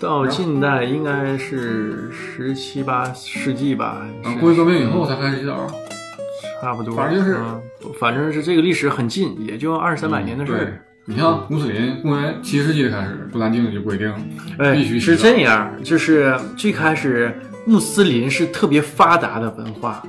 [0.00, 4.04] 到近代应该是十七八世纪吧，
[4.40, 5.66] 工业革命以后才开始洗澡。
[6.60, 6.96] 差不多。
[6.96, 7.62] 反正就是嗯
[8.00, 14.12] 反正是这个历史很近，也就二三百年的事对儿。，你像穆斯林，公元七世纪开始，不兰经就规定
[14.58, 20.02] 哎必须，是这样，就是最开始穆斯林是特别发达的文化，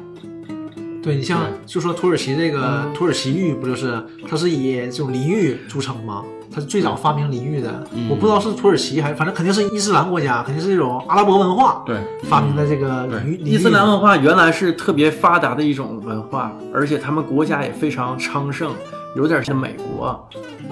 [1.02, 6.22] 对你像就说土耳其这个土耳其浴不就是它是以这种淋浴著称吗？
[6.54, 13.40] 它是最早发明淋浴的，我不知道是土耳其还反正肯定是伊斯兰国家，肯定是这种阿拉伯文化对，发明的这个淋浴。
[13.46, 18.74] 伊斯兰文化原来是特别发达的一种文化，而且他们国家也非常昌盛，
[19.16, 20.28] 有点像美国，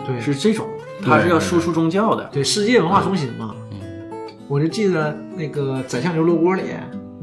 [0.05, 0.65] 对是这种，
[1.03, 2.29] 它是要输出宗教的。
[2.31, 3.53] 对世界文化中心嘛。
[4.47, 6.63] 我就记得那个《宰相刘罗锅》里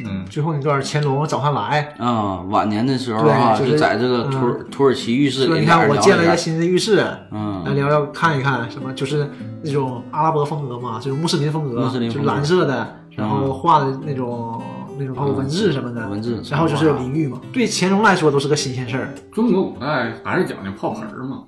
[0.04, 7.00] 嗯，最后那段乾隆找他来，啊、晚年的时候啊，就是就在这个土耳、土耳其浴室说里，你看我建了一个个，新的浴室，
[7.30, 9.30] 嗯来嗯，聊聊看一看什么，就是
[9.62, 14.60] 那种阿拉伯风格嘛，就是穆斯林风格，就是穆斯林风格蓝色的，然后画的那种
[14.98, 17.40] 那种包括文字什么的，文字然后就是有淋浴嘛。
[17.52, 21.44] 对乾隆来说都是个新鲜事儿，中国古代还是讲究泡盆儿嘛。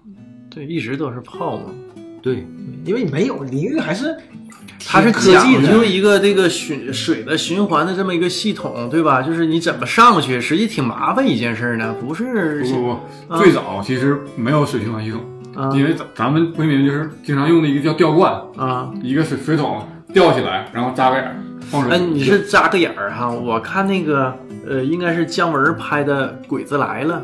[0.51, 1.65] 对，一直都是泡嘛。
[2.23, 2.47] 对，
[2.85, 4.17] 因为你没有淋浴还是
[4.85, 9.23] 它是科技讲究的，一个这个循水的循环的这么一个系统，对吧？
[9.23, 15.21] 就是你怎么上去，实际挺麻烦一件事儿呢，不是不不不，最早其实没有水循环系统，
[15.55, 18.91] 啊因为咱咱们回民就是经常用的一个叫吊罐，啊。
[19.03, 21.25] 一个水水桶吊起来，然后扎个眼
[21.91, 23.29] 哎，你是扎个眼儿哈？
[23.29, 24.33] 我看那个
[24.69, 27.23] 呃，应该是姜文拍的《鬼子来了》，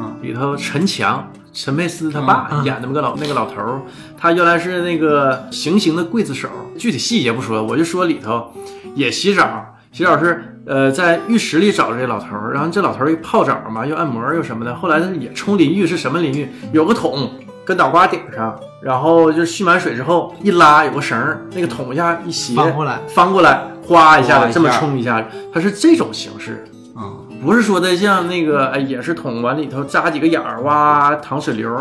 [0.00, 3.82] 啊，里头陈强、陈佩斯他爸嗯嗯演的那么个老那个老头儿，
[4.16, 6.48] 他原来是那个行刑的刽子手，
[6.78, 8.52] 具体细节不说，我就说里头
[8.94, 16.48] 也洗澡，洗澡是呃在浴室里找这老头儿，然后这老头儿又泡澡嘛，又按摩又什么的，后来他也冲淋浴，是什么淋浴？
[16.72, 17.30] 有个桶
[17.70, 26.64] 跟脑瓜顶上，然后就蓄满水之后一拉有个绳儿，那个桶一下一斜翻过来翻过来，哗一下子这么冲一下，它是这种形式。
[26.96, 31.72] 啊，不是说的像那个，哎，也是桶往里头扎几个眼儿，哇，淌水流，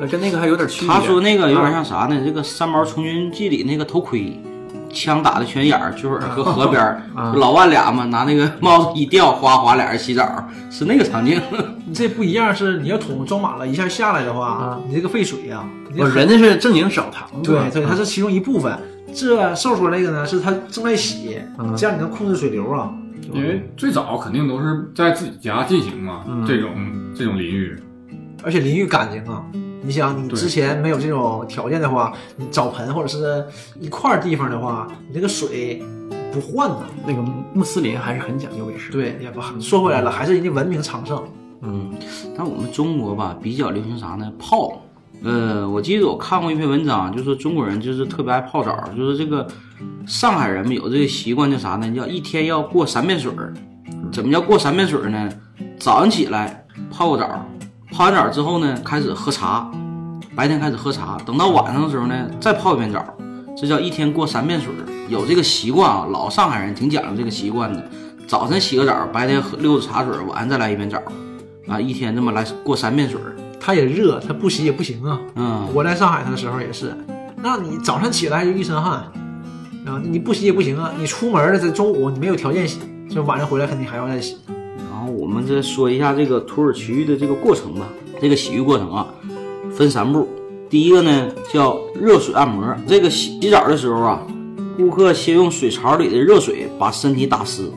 [0.00, 0.94] 嗯跟那个还有点区别。
[0.94, 2.18] 他说那个有点像啥呢？
[2.24, 4.40] 这个《三毛从军记》里那个头盔，
[4.92, 11.40] 枪打的泉眼儿，就是搁河边儿， 啊老万俩嘛，拿那个帽子一吊，哗哗俩人洗澡，是那个场景。
[11.86, 18.76] 你 这不一样，是你要桶装满了，一下下来的话，啊你这个废水呀、人家是正经澡堂子，对对，它是其中一部分。
[19.12, 22.90] 这瘦说那个呢，是它正在洗，嗯这样你能控制水流啊。
[23.32, 26.70] 因为最早肯定都是在自己家进行嘛，嗯这种
[27.16, 27.76] 这种淋浴。
[28.42, 29.42] 而且淋浴干净啊！
[29.82, 33.44] 你想，你之前没有这种条件的话，你澡盆或者是
[33.80, 35.82] 一块地方的话，你这个水
[36.32, 36.86] 不换呢。
[37.06, 37.22] 那个
[37.54, 38.92] 穆斯林还是很讲究卫生。
[38.92, 41.22] 对，也不说回来了，还是人家文明昌盛。
[41.62, 41.92] 嗯，
[42.36, 44.30] 但我们中国吧，比较流行啥呢？
[44.38, 44.80] 泡。
[45.22, 49.46] 呃，我记得我看过一篇文章，就说中国人就是特别爱泡澡，就是这个
[50.06, 51.90] 上海人们有这个习惯，叫啥呢？
[51.94, 53.52] 叫一天要过三遍水儿。
[54.10, 55.30] 怎么叫过三遍水儿呢？
[55.78, 57.44] 早上起来泡个澡，
[57.92, 59.68] 泡完澡之后呢，开始喝茶，
[60.36, 63.04] 白天开始喝茶，等到晚上的时候呢，再泡一遍澡，
[63.56, 64.72] 这叫一天过三遍水。
[65.08, 67.84] 有这个习惯啊，老上海人挺讲究这个习惯的。
[68.28, 71.02] 早晨洗个澡，白天喝溜着茶水，晚上再来一遍澡，
[71.66, 73.34] 啊，一天这么来过三遍水儿。
[73.58, 75.20] 它也热，它不洗也不行啊。
[75.34, 76.96] 嗯，我在上海的时候也是，
[77.36, 79.02] 那你早上起来就一身汗，
[79.84, 80.92] 啊，你不洗也不行啊。
[80.96, 82.78] 你出门了，在中午你没有条件洗，
[83.10, 84.38] 就晚上回来肯定还要再洗。
[85.16, 87.88] 我们再说一下这个土耳其浴的这个过程吧。
[88.20, 89.06] 这个洗浴过程啊，
[89.72, 90.28] 分三步。
[90.68, 92.62] 第一个呢叫热水按摩。
[92.86, 94.22] 这个洗洗澡的时候啊，
[94.76, 97.70] 顾客先用水槽里的热水把身体打湿，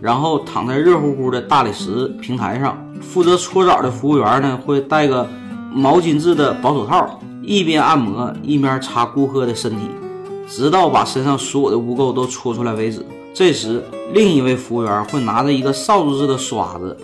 [0.00, 2.76] 然后躺在热乎乎的大理石平台上。
[3.00, 5.28] 负责搓澡的服务员呢会戴个
[5.72, 9.82] 毛巾质的薄手套，一边按摩一边擦顾客的身体，
[10.48, 13.04] 直到把身上所有的污垢都搓出来为止。
[13.32, 16.96] 这时，另一位服务员会拿着一个扫帚似的刷子，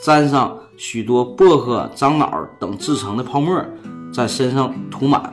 [0.00, 3.62] 沾上许多薄荷、樟脑等制成的泡沫，
[4.12, 5.32] 在身上涂满。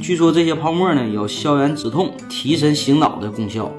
[0.00, 3.70] 据说这些泡沫呢有消炎止痛、提神醒脑的功效。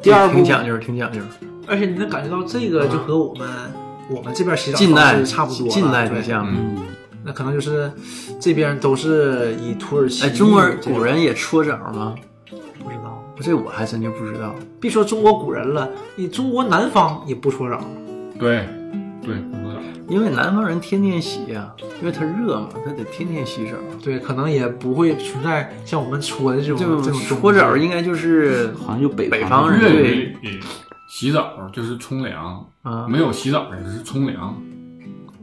[0.00, 1.20] 第二步挺讲究，挺讲究，
[1.66, 3.46] 而且你能感觉到这个就和我们、
[4.08, 6.46] 我们这边洗澡近代差不多了，近代对挺像。
[6.48, 6.78] 嗯，
[7.22, 7.92] 那可能就是
[8.40, 12.14] 这边都是以土耳其哎，中国人古人也搓澡吗？
[13.40, 14.54] 这我还真就不知道。
[14.78, 17.80] 别说中国古人了，你中国南方也不搓澡。
[18.38, 18.68] 对，
[19.22, 19.34] 对。
[20.08, 23.76] 因为南方人天天洗呀、因为他热嘛，他得天天洗澡。
[24.02, 30.60] 对，可能也不会存在像我们搓的这种这种搓澡应该就是好像就北北方人粤对
[31.08, 34.60] 洗澡就是冲凉，啊没有洗澡的就是冲凉。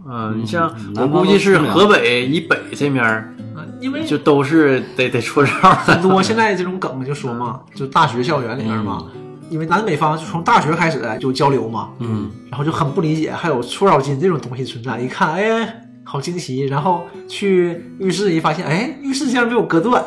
[0.06, 9.06] 啊，你像嗯我估计是河北以北这面儿啊因为就都是得得搓澡很多现在这种梗就说嘛，就大学校园里面嘛，
[9.50, 15.00] 因为南北方就从大学开始就交流嘛，嗯，然后就很不理解，还有搓澡巾这种东西存在。
[15.00, 16.66] 一看，哎，好惊奇！
[16.66, 20.04] 然后去浴室一发现，哎，浴室竟然没有隔断。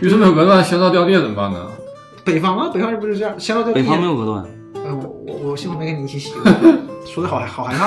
[0.00, 1.66] 浴室没有隔断，香皂掉地怎么办呢？
[2.24, 4.44] 北方啊，北方人不是这样，香皂掉地北方没有隔断。
[4.92, 6.52] 哎，我我我幸亏没跟你一起洗过，
[7.10, 7.86] 说的好好害怕。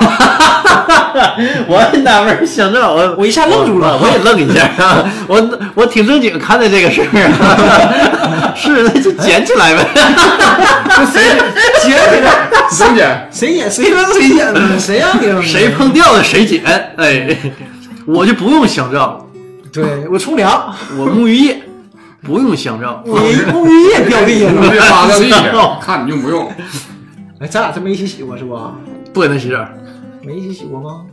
[1.68, 3.96] 我也纳闷儿，香皂我我一下愣住了。
[3.96, 9.86] 我我也愣一下啊， 我我挺正经看待这个事儿啊，是那就捡起来呗。
[11.82, 11.94] 捡
[12.94, 13.88] 起来，谁捡，谁捡？
[13.88, 14.52] 谁扔谁捡？
[14.52, 15.36] 的，谁让你扔？
[15.36, 15.42] 的？
[15.42, 16.62] 谁碰掉的谁捡，
[16.96, 17.36] 哎，
[18.06, 19.24] 我就不用香皂，
[19.72, 21.62] 对我冲凉，我沐浴液。
[22.22, 24.90] 不用香皂，我沐浴液掉地下我别了。
[24.90, 26.50] 扒掉地香皂下，看你用不用。
[27.38, 28.58] 哎，咱俩真没一起洗过是不？
[29.12, 29.62] 不给他洗澡。
[30.22, 31.04] 没一起洗过吗？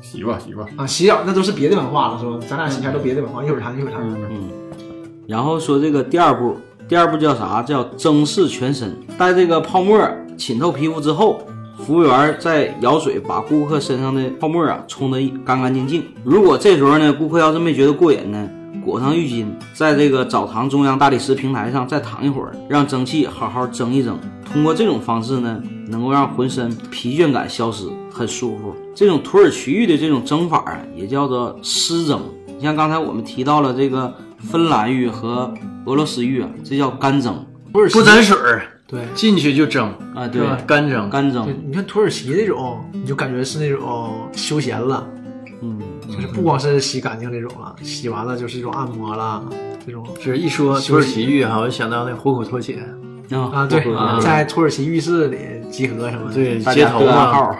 [0.00, 2.38] 洗吧洗吧，啊，洗澡那都是别的文化了是吧？
[2.48, 4.00] 咱俩洗前都别的文化，一会儿谈一会儿谈。
[4.30, 4.48] 嗯，
[5.26, 6.56] 然后说这个第二步，
[6.88, 7.62] 第二步叫啥？
[7.62, 8.96] 叫蒸饰全身。
[9.18, 10.00] 待这个泡沫
[10.36, 11.42] 浸透皮肤之后，
[11.78, 16.04] 服务员再舀水把顾客身上的泡沫啊冲得干干净净。
[16.24, 18.48] 如果这时候呢，顾客要是没觉得过瘾呢，
[18.82, 24.18] 裹上浴巾，在这个澡堂中央大理石平台上再躺一会儿，让蒸汽好好蒸一蒸。
[24.44, 28.74] 通过这种方式呢，能够让浑身疲倦感消失，很舒服。
[28.94, 32.20] 这种土耳其浴的这种蒸法啊，也叫做湿蒸。
[32.56, 35.52] 你像刚才我们提到了这个芬兰浴和
[35.86, 37.34] 俄罗斯浴啊，这叫干蒸
[37.72, 41.10] 土耳其不沾水儿，对进去就蒸，啊，对，干蒸。
[41.10, 45.04] 干蒸，，你看土耳其那种，你就感觉是那种休闲了，
[45.60, 49.42] 嗯，就是不光是洗干净这种了，洗完了就是一种按摩啦，
[49.86, 52.78] 这种就是一说土耳其浴哈，我就想到那虎口脱险，
[53.30, 55.38] 啊，对啊，在土耳其浴室里
[55.70, 57.56] 集合什么的，对，大家街头嘛，对暗号，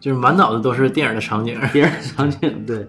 [0.00, 1.58] 就是满脑子都是电影的场景。
[1.72, 2.86] 电影场景对，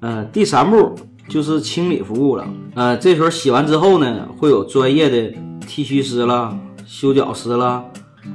[0.00, 0.94] 呃，第三步
[1.28, 5.34] 就是清理服务了，呃，这时候洗完之后呢，会有专业的
[5.66, 6.54] 剃须师啦、
[6.86, 7.82] 修脚师啦，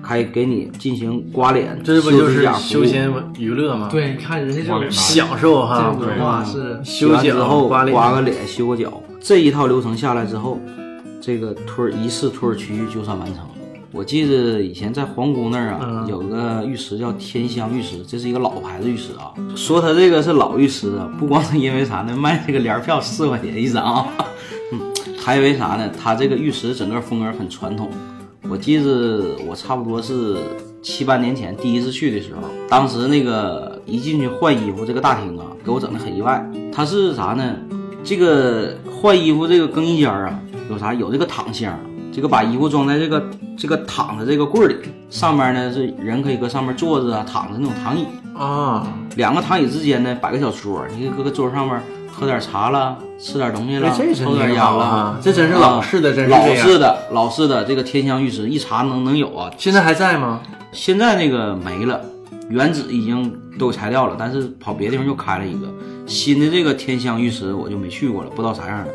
[0.02, 10.60] 还给你进行刮脸、这不就是休闲娱乐吗？，对，你看人家这种享受这哈种，文化是修完之、后刮脸、刮个脸、修个脚，这一套流程下来之后，
[11.22, 13.50] 这个土耳一次土耳其浴就算完成了。
[13.94, 19.32] 我记得以前在皇宫那儿啊，嗯有个浴池叫天香浴池，这是一个老牌子浴池啊。
[19.56, 24.06] 说它这个是老浴池啊，不光是因为啥呢，卖这个帘票四块钱一张，
[24.74, 24.80] 嗯，
[25.18, 25.90] 还因为啥呢？
[25.98, 27.90] 它这个浴池整个风格很传统。
[28.50, 30.38] 我记得我差不多是
[30.82, 36.50] 七八年前第一次去的时候，当时那个一进去换衣服这个大厅啊，给我整的很意外。
[36.72, 37.56] 它是啥呢？
[38.04, 40.40] 这个换衣服这个更衣间啊，
[40.70, 40.94] 有啥？
[40.94, 41.78] 有这个躺箱，
[42.12, 43.22] 这个把衣服装在这个
[43.58, 44.76] 这个躺的这个柜儿里，
[45.10, 48.06] 上面呢是人可以搁上面坐着啊，躺着那种躺椅。
[48.34, 48.88] 啊，
[49.18, 51.82] 两个躺椅之间呢摆个小桌，你可以搁个桌上面
[52.20, 55.20] 喝点茶了，吃点东西啦，哎，这抽点烟啦好啊，。
[55.22, 56.56] 这真是老式的，真是老。
[56.56, 60.42] 式的老式的这个天香浴池一查能能有啊，现在还在吗？
[60.72, 62.02] 现在那个没了，
[62.50, 65.68] 原址已经都拆掉了，但是跑别的地方又开了一个
[66.08, 68.92] 新的这个天香浴池，我就没去过了，不知道啥样的。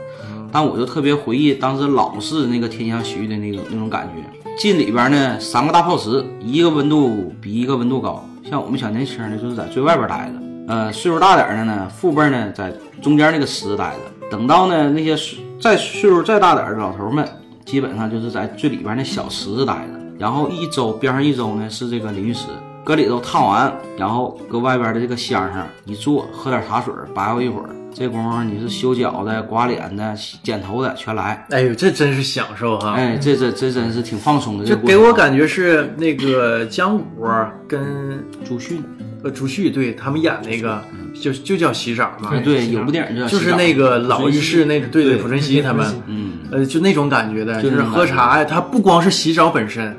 [0.51, 4.51] 但我就特别回忆当时老式那个天香洗浴的那个那种感觉。
[4.59, 8.27] 进里边呢，三个大泡池，一个温度比一个温度高。
[8.51, 10.52] 像我们小年轻的，就是在最外边待着。
[10.69, 14.29] 呃，岁数大点的呢，父辈呢在中间那个池子待着。
[14.31, 17.27] 等到呢那些岁再岁数再大点的老头们，
[17.65, 20.01] 基本上就是在最里边那小池子待着。
[20.19, 22.47] 然后一周边上一周呢是这个淋浴池，
[22.85, 27.69] 搁里头烫完，然后搁外边的这个箱上一坐，喝点茶水，白活一会儿。
[27.95, 31.45] 这功夫你是修脚的、刮脸的、剪头的全来。
[31.51, 32.93] 哎呦，这真是享受哈！
[32.93, 34.65] 哎，这这这真是挺放松的。
[34.65, 37.27] 这给我感觉是那个姜武
[37.69, 38.83] 跟朱迅，
[39.25, 40.83] 呃朱旭对他们演那个
[41.21, 42.33] 就就叫洗澡嘛。
[42.45, 49.97] 对，有部电影叫就是那个老浴室那个，对对濮存昕他们，嗯，呃，就那种感觉的，就就是是喝茶呀，它不光是洗澡本身。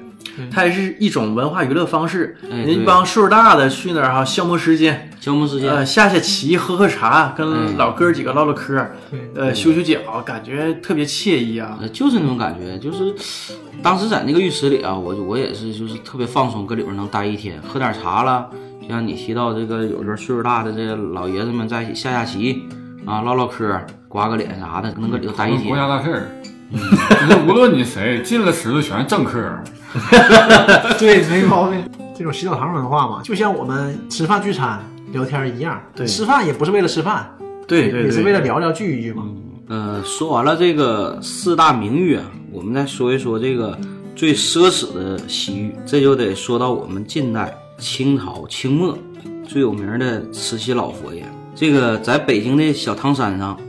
[0.50, 5.70] 它也是一种文化娱乐方式，哎人一帮岁数大的去那儿哈，消磨时间，消磨时间。
[5.70, 8.84] 呃，下下棋，喝喝茶，哎跟老哥几个唠唠嗑，
[9.36, 11.78] 呃，修修脚，感觉特别惬意啊。
[11.80, 13.14] 呃，就是那种感觉，就是
[13.84, 18.50] 当时在那个浴池里啊，我我也是就是特别放松，搁里边能待一天，喝点茶了。
[18.84, 22.64] 就像你提到这个，有时候岁数大的这个老爷子们在一起下下棋
[23.06, 25.70] 啊，唠唠嗑，刮个脸啥的，能搁里头待一天。
[25.70, 26.28] 国家大事儿，
[26.72, 29.40] 就是无论你谁进了池子全是政客，
[31.00, 31.82] 对，没毛病。
[32.16, 34.80] 这种洗澡堂文化嘛，就像我们吃饭聚餐
[35.12, 35.82] 聊天一样。
[35.96, 37.28] 对吃饭也不是为了吃饭，
[37.68, 39.24] 对对也是为了，聊聊聚一聚嘛。
[39.68, 43.78] 呃，说完了这个四大名浴啊，我们再说一说这个
[44.16, 48.98] 最奢侈的洗浴，这就得说到我们近代清朝清末
[49.48, 51.26] 最有名的慈禧老佛爷。
[51.56, 53.60] 这个在北京的小汤山上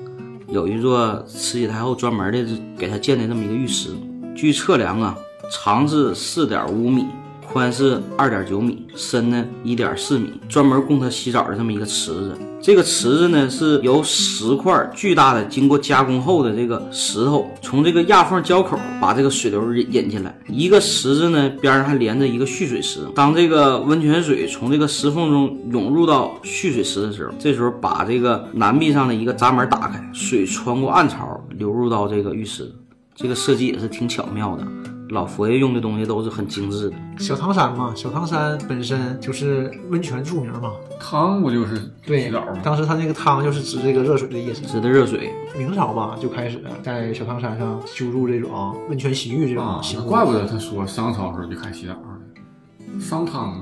[0.49, 2.47] 有一座慈禧太后专门的
[2.79, 3.91] 给她建的这么一个浴池，
[4.35, 5.17] 据测量啊，
[5.51, 7.07] 长是四点五米。
[7.55, 12.37] 宽是二点九米，深呢一点四米，专门供他洗澡的这么一个池子。
[12.61, 20.37] 这个池子呢是由十块巨大的、经过加工后的这个石头，从这个压缝交口把这个水流引引进来。
[20.49, 23.07] 一个池子呢边上还连着一个蓄水池。
[23.15, 32.69] 当这个温泉水从这个石缝中涌入到蓄水池的时候，这时候把这个南壁上的一个闸门打开，水穿过暗槽流入到这个浴池。
[33.15, 34.67] 这个设计也是挺巧妙的。
[35.11, 36.97] 老佛爷用的东西都是很精致的。
[37.19, 40.73] 小汤山嘛，小汤山本身就是温泉著名嘛。
[40.99, 42.61] 汤不就是对洗澡吗？
[42.63, 44.63] 当时他那个汤就是指这个热水的意思。
[44.63, 50.09] 指的热水，明朝吧就开始在小汤山上修筑这种温泉洗浴这种啊行，为。
[50.09, 53.61] 怪不得他说商朝时候就开始洗澡了，商汤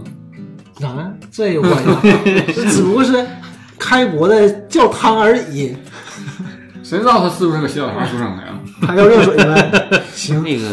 [0.80, 2.22] 啊，这有关系？
[2.54, 3.26] 这只不过是
[3.78, 5.76] 开国的叫汤而已，
[6.84, 8.58] 谁知道他是不是个洗澡堂出生的呀？
[8.80, 10.01] 他要热水呗。
[10.14, 10.64] 行，那个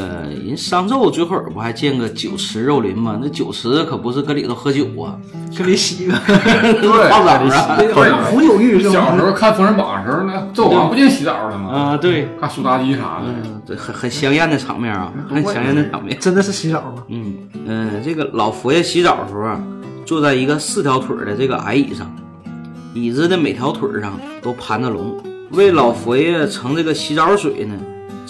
[0.46, 3.20] 人商纣最后不还建个酒池肉林吗？
[3.22, 5.18] 那酒池可不是搁里头喝酒啊，
[5.58, 6.14] 搁里洗个，
[6.82, 7.78] 对泡澡啊。
[7.94, 9.22] 好像红酒浴是小时？
[9.22, 11.70] 候看《封神榜》的时候那，纣王不就洗澡了吗？
[11.70, 16.18] 啊，对，看苏妲己啥的，嗯，这很很香艳的场面啊，很香艳的场面。
[16.20, 17.04] 真的是洗澡吗？
[17.08, 19.62] 嗯嗯、呃这个老佛爷洗澡的时候啊，
[20.06, 22.14] 坐在一个四条腿的这个矮椅上，
[22.94, 25.18] 椅子的每条腿上都盘着龙。
[25.52, 27.76] 为老佛爷盛这个洗澡水呢，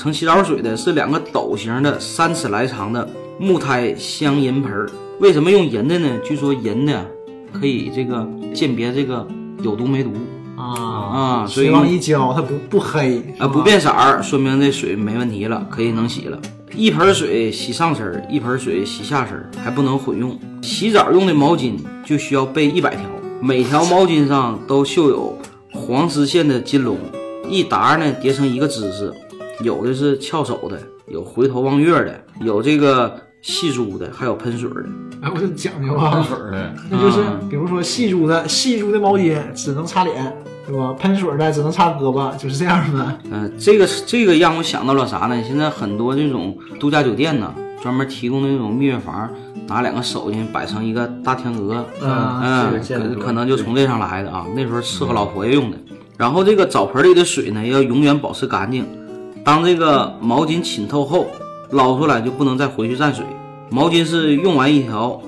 [0.01, 3.05] 盛洗澡水的是两个斗形的三尺来长的
[3.37, 4.89] 木胎镶银盆儿。
[5.19, 6.17] 为什么用银的呢？
[6.23, 7.05] 据说银的
[7.51, 9.27] 可以这个鉴别这个
[9.61, 10.11] 有毒没毒
[10.55, 16.39] 啊，啊，所以水往一浇，它不不黑啊，不变色儿，说明这水没问题了，可以能洗了。
[16.73, 20.39] 一盆水洗上身儿，一盆水洗下身儿，还不能混用。
[20.61, 21.73] 洗澡用的毛巾
[22.05, 23.01] 就需要备一百条，
[23.41, 25.37] 每条毛巾上都绣有
[25.73, 26.97] 黄丝线的金龙，
[27.49, 29.13] 一沓呢叠成一个姿势，
[29.63, 34.85] 有的是翘手的，有回头望月的，有这个细珠的，还有喷水的。
[35.21, 40.33] 哎，我就讲究啊喷啊，水的，那就是啊比如说细珠的细珠的毛巾只能擦脸，
[40.65, 40.93] 对吧？
[40.93, 43.17] 喷水的只能擦胳膊，就是这样的。
[43.29, 45.43] 嗯、这个这个让我想到了啥呢？
[45.43, 49.29] 现在很多这种度假酒店呢，专门提供那种蜜月房，
[49.67, 54.45] 拿两个手巾摆成一个大天鹅，嗯可可能就从这上来的啊。
[54.55, 55.77] 那时候伺候老佛爷用的。
[56.17, 58.85] 然后这个澡盆里的水呢，要永远保持干净。
[59.49, 61.25] 当这个毛巾浸透后，
[61.71, 63.25] 捞出来就不能再回去蘸水。
[63.71, 65.19] 毛巾是用完一条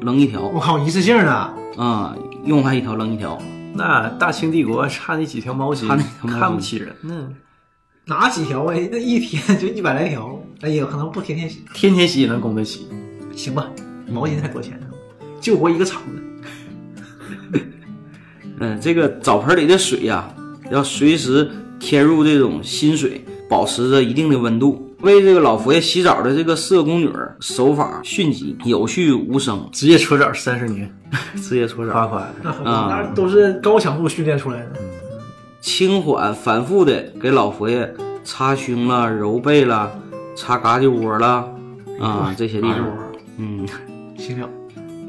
[0.00, 1.32] 扔一条，我靠，一次性的，
[1.76, 3.36] 啊、用完一条扔一条。
[3.74, 7.28] 那大清帝国差那几条毛巾差那条毛巾，看不起人呢。
[8.04, 8.74] 哪几条啊？
[8.92, 12.86] 那一天就一百来条，哎呀，可能不天天洗，天天洗也能供得起。
[13.34, 13.66] 行吧？
[14.08, 14.86] 毛巾才多钱呢？
[15.40, 17.60] 救活一个厂子。
[18.60, 20.32] 嗯，这个澡盆里的水呀、
[20.70, 21.50] 要随时
[21.80, 24.90] 添入这种新水，保持着一定的温度。
[25.02, 30.92] 为这个老佛爷洗澡的这个四个宫女儿手法迅疾、有序无声，职业搓澡三十年，
[31.36, 32.34] 直接搓澡，夸夸的。
[32.42, 34.72] 那很啊那都是高强度训练出来的。
[35.60, 37.94] 轻缓反复的给老佛爷
[38.24, 39.88] 擦胸了、揉背了、
[40.34, 41.48] 擦嘎肢窝了
[42.00, 42.80] 啊这些地方。
[43.38, 43.64] 嗯，
[44.18, 44.48] 行了，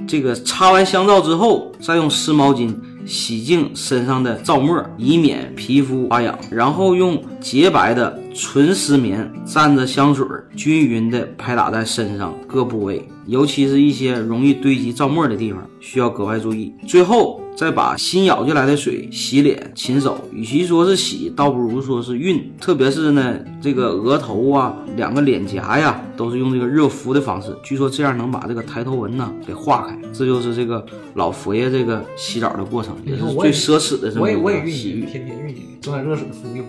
[0.08, 2.76] 这个擦完香皂之后，再用湿毛巾
[3.06, 6.38] 洗净身上的皂沫，以免皮肤发痒。
[6.50, 10.26] 然后用洁白的纯丝棉蘸着香水，
[10.56, 16.74] 均匀的拍打在身上各部位，尤其是一些容易堆积皂沫的地方，需要格外注意。
[16.88, 17.42] 最后。
[17.56, 22.44] 再把新舀进来的水洗脸、勤手，与其说是洗，倒不如说是熨。
[22.60, 27.56] 特别是呢，这个额头啊、两个脸颊呀，都是用这个热敷的方式。
[27.64, 29.98] 据说这样能把这个抬头纹呢给化开。
[30.12, 35.06] 这就是这个老佛爷这个洗澡的过程，也是最奢侈的这么我也我也一个洗浴。
[35.06, 36.68] 天天熨浴，整点热水敷一敷。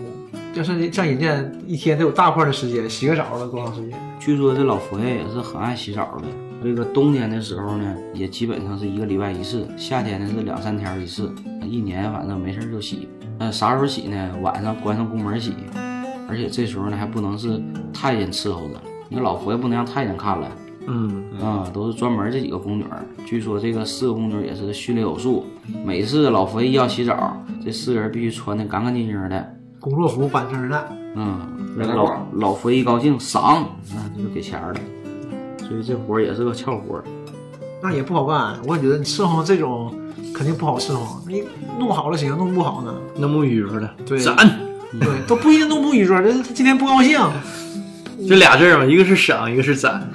[0.53, 3.99] 就是像人家一天得有大块的时间，洗个澡了多长时间？
[4.19, 6.46] 据说这老佛爷也是很爱洗澡的。
[6.67, 11.33] 这个冬天的时候呢，也基本上是一个礼拜一次；夏天呢是两三天一次。
[11.65, 13.07] 一年反正没事就洗。
[13.39, 14.35] 呃，啥时候洗呢？
[14.41, 15.53] 晚上关上宫门洗。
[16.27, 17.61] 而且这时候呢还不能是
[17.93, 20.51] 太监伺候着，你老佛爷不能让太监看了。
[20.87, 23.01] 嗯啊，都是专门这几个宫女儿。
[23.25, 25.45] 据说这个四个宫女也是训练有素，
[25.85, 29.57] 每次老佛爷要洗澡，这四个人必须穿的干干净净的。
[29.79, 31.39] 工作服板正的，嗯，
[31.77, 33.65] 老老佛爷一高兴赏，
[33.95, 34.81] 那就是给钱儿的。
[35.67, 37.03] 所以这活儿也是个俏活儿。
[37.81, 38.57] 那也不好干。
[38.65, 39.93] 我觉得你伺候这种
[40.33, 41.43] 肯定不好伺候，你
[41.79, 42.93] 弄好了行，弄不好呢？
[43.17, 44.35] 弄不淤着的，对攒，
[44.99, 47.19] 对，都不一定弄不淤着，这他今天不高兴，
[48.27, 50.09] 就俩字儿嘛，一个是省，一个是攒。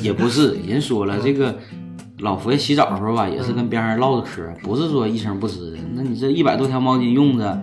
[0.00, 1.56] 也不是，人说了，这个
[2.20, 5.78] 老佛爷洗澡的时候吧，也是跟边上唠着嗑，不是说一声不吱的。
[5.94, 7.62] 那你这一百多条毛巾用着，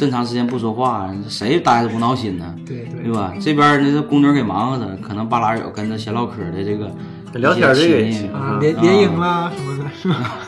[0.00, 2.54] 这么长时间不说话，谁待着不闹心呢？
[2.64, 3.34] 对对对吧？
[3.38, 6.90] 这边那这宫女给忙活着，可能半拉有跟着闲唠嗑的这个
[7.34, 10.38] 聊天这个也一些亲行啊，联联姻啦什么的，是吧？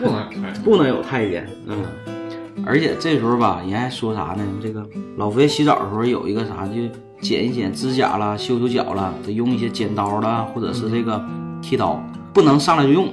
[0.00, 1.76] 不能哎不能有太监，嗯。
[2.66, 4.42] 而且这时候吧，人还说啥呢？
[4.60, 4.84] 这个
[5.16, 6.74] 老佛爷洗澡的时候有一个啥，就
[7.20, 11.24] 剪一剪指甲啦、修修脚啦，得用一些剪刀啦，或者是这个
[11.62, 13.06] 剃刀，不能上来就用，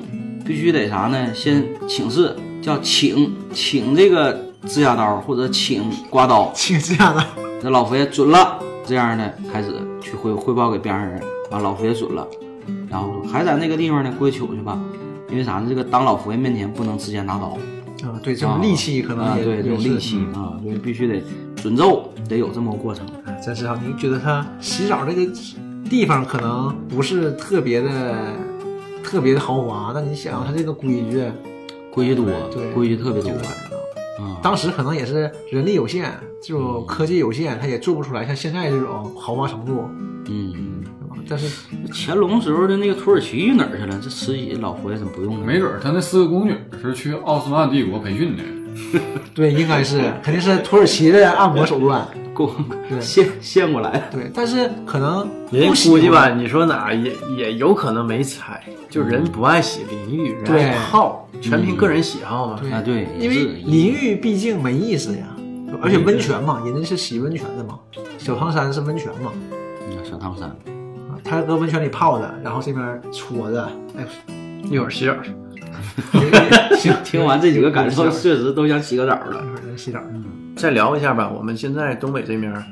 [0.43, 1.31] 必须得啥呢？
[1.35, 7.23] 先请示，叫请请这个指甲刀或者请刮刀，请指甲刀。
[7.61, 12.27] 那老佛爷准了，这样呢开始去汇汇报给边上人，完，老佛爷准了，
[12.89, 14.79] 然后说还在那个地方呢，过去取去吧，
[15.29, 15.65] 因为啥呢？
[15.67, 17.57] 这个当老佛爷面前不能直接拿刀。
[18.03, 21.23] 啊，对，这种利器可能也啊对这种利器嗯啊，所以必须得
[21.55, 23.03] 准咒，得有这么个过程。
[23.43, 25.31] 真是啊，你觉得他洗澡这个
[25.89, 28.15] 地方可能不是特别的
[29.03, 31.23] 特别的豪华，但你想他这个规矩，
[31.91, 33.31] 规矩多，对，规矩特别多
[34.41, 36.11] 当时可能也是人力有限，
[36.41, 39.89] 这种科技有限，他也做不出来像现在这种豪华程度，
[40.27, 40.53] 嗯，
[40.83, 41.15] 是吧？
[41.29, 43.99] 但是乾隆时候的那个土耳其去哪儿去了？
[44.01, 45.45] 这慈禧老佛爷怎么不用呢？
[45.45, 48.43] 没准儿他那四个宫女是去奥斯曼帝国培训的，
[49.35, 52.07] 对，应该是肯定是土耳其的按摩手段，
[52.45, 52.55] 过
[52.87, 52.99] 对。
[53.01, 54.07] 献献过来。
[54.11, 62.61] 对，但是可能 人估计吧，你说哪也也有可能没踩，就人不爱洗淋浴，人对爱泡，全凭个人喜好嘛。
[62.71, 65.25] 啊，对，因为淋浴毕竟没意思呀，
[65.81, 67.79] 而且温泉嘛，人家是洗温泉的嘛，
[68.17, 69.31] 小汤山是温泉嘛，
[69.89, 74.05] 嗯小汤山，啊，他搁温泉里泡着，然后这边搓着，哎，
[74.69, 75.13] 一会儿洗澡，
[76.77, 79.43] 行，听完这几个感受，确实都想洗个澡了。
[79.43, 79.99] 一会儿人洗澡，
[80.57, 81.29] 再聊一下吧。
[81.29, 82.63] 我们现在东北这面儿，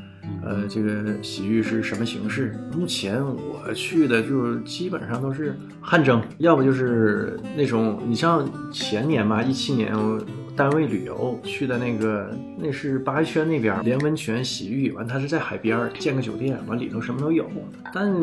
[0.44, 2.60] 呃，这个洗浴是什么形式？
[2.76, 10.20] 目前我去的就基本上都是汗蒸，要不就是那种，你像前年吧，一七年我
[10.56, 17.48] 单位旅游去的那个，那是八一圈那边连温泉洗浴，完它是在海边儿建个酒店，完里头什么都有，
[17.94, 18.20] 但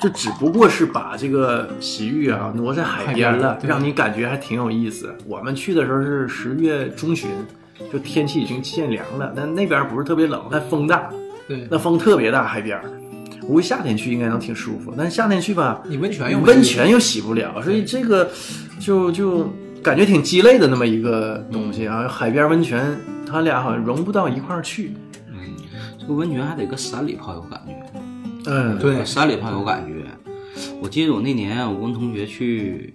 [0.00, 5.14] 就只不过是把这个洗浴啊挪在海边了，对让你感觉还挺有意思。
[5.26, 7.30] 我们去的时候是十月中旬。
[7.92, 11.10] 就天气已经渐凉了，但那边不是特别冷，但风大，
[11.48, 12.84] 对，那风特别大，海边儿。
[13.46, 18.30] 估计夏天去应该能挺舒服，但夏天去吧，你温泉又温泉又洗不了，所以这个
[18.78, 19.50] 就就
[19.82, 22.06] 感觉挺鸡肋的那么一个东西啊。
[22.06, 22.96] 海边温泉，
[23.26, 24.92] 它俩好像融不到一块儿去。
[25.28, 25.38] 嗯
[25.98, 27.72] 这个温泉还得搁山里泡有感觉，
[28.46, 30.04] 嗯，对山里泡有感觉。
[30.80, 32.94] 我记得我那年我跟同学去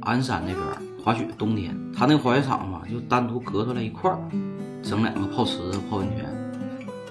[0.00, 0.64] 鞍山那边
[1.06, 4.18] 滑雪，冬天他那个滑雪场嘛，就单独隔出来一块儿，
[4.82, 6.26] 整两个泡池子泡温泉。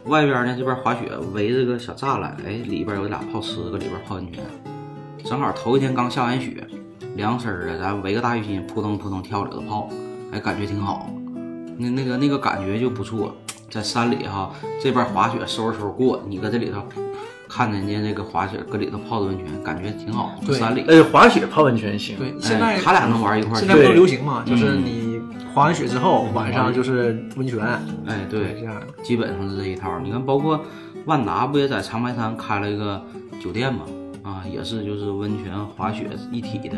[0.07, 4.43] 外边呢这边滑雪围着个小栅栏，哎，里边有俩泡池，搁里边泡温泉。
[5.23, 6.67] 正好头一天刚下完雪，
[7.15, 9.87] 凉身儿的，咱围个大浴巾，扑通扑通跳里头泡，
[10.33, 11.09] 哎，感觉挺好。
[11.77, 13.33] 那那个那个感觉就不错，
[13.69, 14.51] 在山里哈，
[14.83, 16.83] 这边滑雪收拾收过，你搁这里头
[17.47, 20.35] 看人家那个滑雪，搁里头泡的温泉，感觉挺好。
[20.45, 25.21] 对山里，呃，滑雪泡温泉行，对，现在哎他俩能玩一块儿，现在不都流行嘛，就是嗯你
[25.53, 27.59] 滑完雪之后，晚上就是温泉，
[28.05, 28.75] 哎，对，这样。
[29.03, 29.99] 基本上是这一套。
[29.99, 30.59] 你看，包括
[31.05, 33.01] 万达不也在长白山开了一个
[33.39, 33.81] 酒店嘛？
[34.23, 36.75] 啊，也是就是温泉滑雪一体的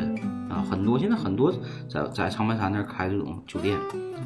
[0.49, 1.49] 啊，很多现在很多
[1.89, 3.77] 在在长白山那儿开这种酒店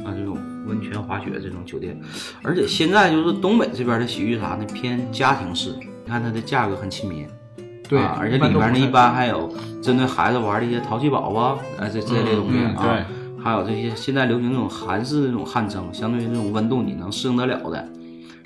[0.04, 0.36] 啊，这种
[0.66, 1.96] 温泉滑雪这种酒店，
[2.42, 7.28] 而且现在就是东北这边的洗浴啥呢，偏家庭式，你看它的价格很亲民。
[7.88, 13.06] 对啊，而且里边呢一般还有针对孩子玩的一些淘气堡啊，哎这这类东西嗯啊，
[13.44, 17.86] 还有这些现在流行那种韩式的这种汗蒸，相对于那种温度你能适应得了的。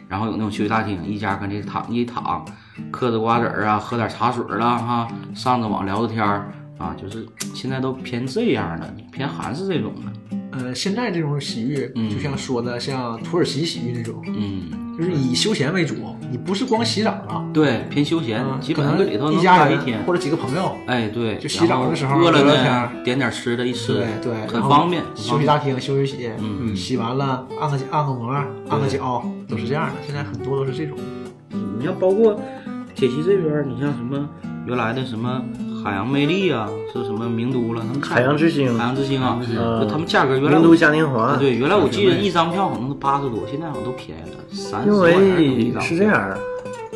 [0.07, 2.45] 然后有那种休息大厅，一家跟这躺一躺，
[2.91, 10.37] 嗑着瓜子儿啊，喝点茶水儿啦哈，上着网聊着天儿啊，就是现在都偏这样的，偏韩式这种的。
[10.57, 15.95] 呃，现在这种洗浴，嗯就像说的，像土耳其洗浴那种，嗯，就是以休闲为主，
[16.31, 20.03] 你不是光洗澡了，对，偏休闲，嗯基可能本上这里头能一家人待一天。
[20.05, 25.03] 或者几个朋友，哎，对，就洗澡的时候饿了聊聊天呢，点点吃的，一吃对对，很然后方便。
[25.03, 28.31] 很休方便息大厅休息洗，嗯洗完了按个按个摩，
[28.69, 29.93] 按个脚，都是这样的。
[30.05, 30.97] 现在很多都是这种。
[31.77, 32.39] 你像包括
[32.95, 34.27] 铁西这边儿，你像什么
[34.65, 35.41] 原来的什么
[35.83, 38.75] 海洋魅力啊，是什么名都了，他们海洋之星。
[38.77, 39.39] 海洋之星啊，
[39.89, 41.23] 他们价格原来名都我嘉年华。
[41.23, 46.39] 啊，对，原来我记得一张票好像是八十多，现在好像都便宜了，三十因为张是这样的，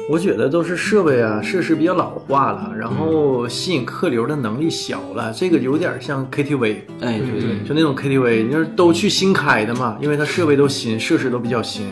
[0.09, 7.63] 我觉得都是设备啊设施比较老化了，然后嗯吸引客流的能力小了，这个有点像 KTV，哎，对对。
[7.63, 11.85] 就那种 KTV，你就是都去新开的嘛，因为它设备都新，设施都比较新。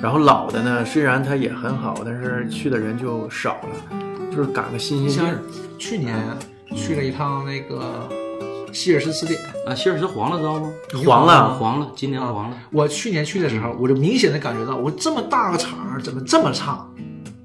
[0.00, 3.96] 然后老的呢，虽然它也很好，但是去的人就少了，
[4.34, 5.38] 就是赶个新鲜劲像儿。
[5.78, 6.16] 去年
[6.74, 8.08] 去了一趟那个
[8.72, 10.72] 希尔斯词典，啊，希尔斯黄了，知道吗？
[11.04, 12.56] 黄了黄了，今年黄了。
[12.72, 16.84] 我去年去的时候，我就明显的感觉到，我这么大个场怎么这么差？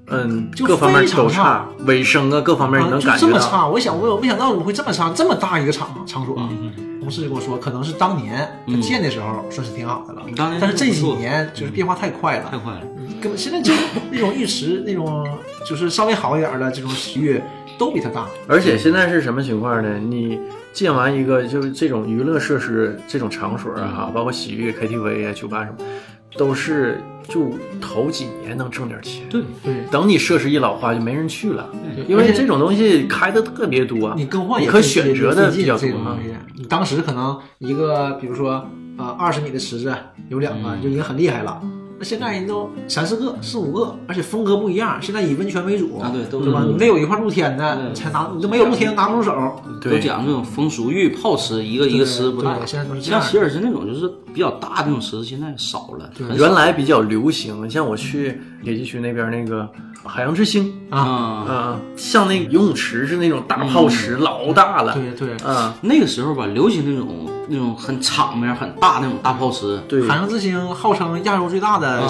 [0.08, 3.28] 嗯，就各方面非常都差，卫生啊各方面能感觉到。
[3.28, 3.68] 这么差。
[3.68, 6.34] 我想，我我没想到我会这么差，这么大一个场场所。
[6.38, 12.82] 嗯同事就跟我说，可能是当年他建的时候算是挺好的了，当年但是这几年就是变化太快了，太快了，
[13.20, 13.72] 根本现在就
[14.10, 15.26] 那种玉石那种
[15.66, 17.40] 就是稍微好一点的这种洗浴
[17.78, 18.26] 都比它大。
[18.46, 19.98] 而且现在是什么情况呢？
[19.98, 20.38] 你
[20.72, 25.78] 建完一个就是这种娱乐设施、这种场所啊，哈，包括洗浴、KTV 啊、酒吧什么，
[26.36, 27.00] 都是
[27.30, 27.50] 就
[27.80, 29.22] 头几年能挣点钱。
[29.30, 36.16] 对，对，等你设施一老化，就没人去了，对因为这种东西开的特别多，你更换你可也费选择的费比较多啊劲这种东。
[36.22, 36.30] 西。
[36.56, 38.66] 你当时可能一个，比如说
[38.98, 39.94] 呃二十米的池子
[40.28, 41.62] 有两个，嗯就已经很厉害了。
[41.98, 44.96] 那现在人都三四个、四五个，而且风格不一样。
[45.02, 46.64] 现在以温泉为主啊对都是吧？
[46.66, 49.62] 你得有一块露天的，你才拿，你都没有露天拿不出手。
[49.82, 52.66] 都，讲这种风俗浴、泡池，一个一个池不大对。
[52.66, 59.68] 现在都是像希尔斯那种就是比较大的那种池子，现在少了，原来比较流行，像我去铁西区那边那个
[60.04, 61.76] 海洋之星啊。
[61.96, 64.94] 像那个游泳池是那种大泡池，老大了。
[64.94, 72.02] 对对，嗯，那个时候吧，流行那种那种很场面很大那种大泡池，对，海洋之星号称亚洲最大的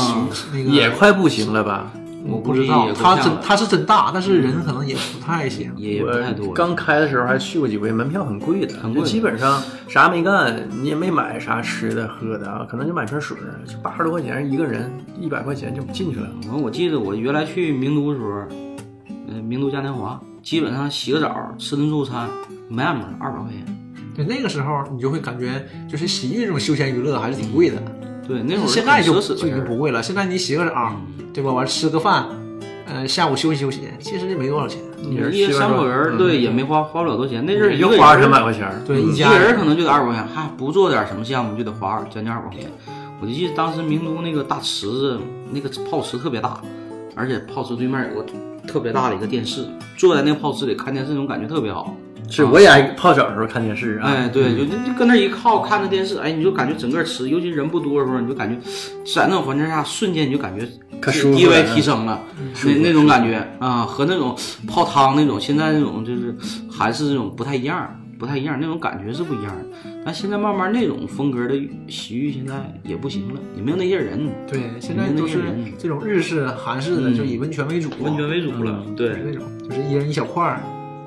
[0.52, 1.90] 那个，也快不行了吧？
[2.24, 5.72] 我不知道它真它是真大，但是人可能也不太行。
[5.76, 6.52] 也也不太多。
[6.52, 16.28] 刚开的时候还去过几回，门票很贵的，很贵基本上啥没干，你也没买啥吃的喝的啊，可能就买瓶水，就八十多块钱一个人，一百块钱就进去了。
[16.52, 18.30] 我我记得我原来去名都的时候，
[19.28, 22.28] 呃，名都嘉年华，基本上洗个澡、吃顿自助餐，
[22.68, 23.64] 没按摩二百块钱。
[24.14, 27.80] 对，那个时候你就会感觉，就是洗浴这种休闲娱乐还是挺贵的。
[28.26, 30.02] 对，那会儿现在就就已经不贵了。
[30.02, 30.92] 现在你洗个澡，
[31.32, 31.52] 对吧？
[31.52, 32.26] 完吃个饭，
[32.86, 34.80] 呃，下午休息休息，其实也没多少钱。
[35.10, 37.44] 也是一七八十三口人对，也没花花不了多钱。
[37.46, 38.70] 那阵儿就花二三百块钱。
[38.86, 42.70] 对，一人可能就得二百块钱，还不做点什么项目就得花二将近二百块钱。
[43.20, 45.18] 我就记得当时名都那个大池子，
[45.50, 46.60] 那个泡池特别大，
[47.16, 48.26] 而且泡池对面有个
[48.68, 49.66] 特别大的一个电视，
[49.96, 51.96] 坐在那个泡池里看电视那种感觉特别好。
[52.30, 54.08] 是，我也爱泡澡的时候看电视啊。
[54.08, 58.56] 哎，对，就就就跟那一靠看着电视，哎，你就感觉整个池，尤其人不多的时候，你就感觉
[59.14, 60.66] 在那种环境下，瞬间你就感觉
[61.00, 62.22] 可舒地位提升了，
[62.64, 66.34] 那那种感觉啊，和那种泡汤那种现在那种就是
[66.70, 69.64] 还是这种不太一样，不太一样，那种感觉是不一样的。
[70.04, 71.54] 但现在慢慢那种风格的
[71.88, 72.54] 洗浴现在
[72.84, 75.42] 也不行了，也没有那些人，对，现在都是
[75.78, 80.62] 这种日式、韩式的，嗯就以温泉为主，温泉为主了，对那种，就是一人一小块儿，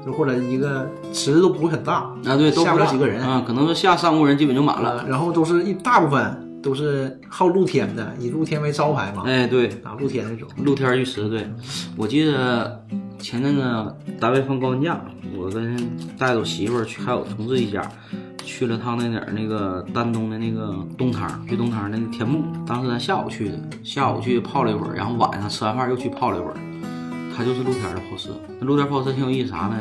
[0.06, 1.94] 就或者一个池子都不会很大，
[2.26, 5.00] 啊，对，都下不了几个人啊，可能说下三五人基本就满了。
[5.00, 10.48] 呃，然后都是一大部分都是好露天的，以露天为招牌嘛，哎，对，啊，露天那种。
[10.58, 11.50] 露天浴池，对
[11.98, 12.84] 我记得
[13.20, 15.00] 前阵子单位放高温假，
[15.38, 15.78] 我跟
[16.18, 17.82] 带着我媳妇儿去，还有同事一家
[18.44, 22.44] 去了趟那点儿那个丹东的那个东汤，去东汤那个天幕。
[22.68, 26.56] 当时咱下午去的，下午去泡了一会儿，然后晚上吃完饭又去泡了一会儿。
[27.36, 28.30] 它就是露天的泡池，
[28.60, 29.78] 那露天泡池挺有意思啥呢？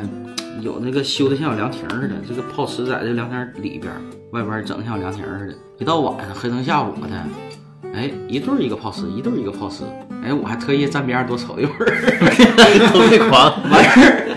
[0.61, 3.91] 有那个修的像小凉亭似的，这个泡池在这凉亭里边，
[4.31, 5.53] 外边整的像凉亭似的。
[5.79, 9.83] 一到晚上黑灯瞎火的，哎，一对儿一个泡池，一对儿一个泡池，
[10.23, 11.89] 哎，我还特意站边上多瞅一会儿，
[12.93, 13.53] 偷窥狂。
[13.69, 14.27] 完事儿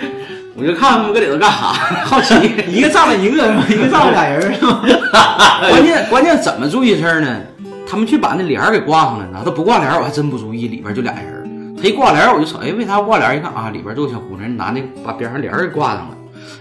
[0.54, 1.72] 我就看他们搁里头干啥，
[2.06, 2.34] 好奇。
[2.66, 4.82] 一个站了一个，一个站了俩人，是吧？
[5.68, 7.40] 关键关键怎么注意事儿呢？
[7.86, 11.35] 他们去把那帘儿给挂上了呢，他不挂帘儿我还真不注意，里边就俩人儿。
[11.76, 13.36] 他一挂帘儿我就说，哎，为啥挂帘儿？
[13.36, 16.16] 一看啊，里边这个小姑娘，男的把边上帘儿给挂上了。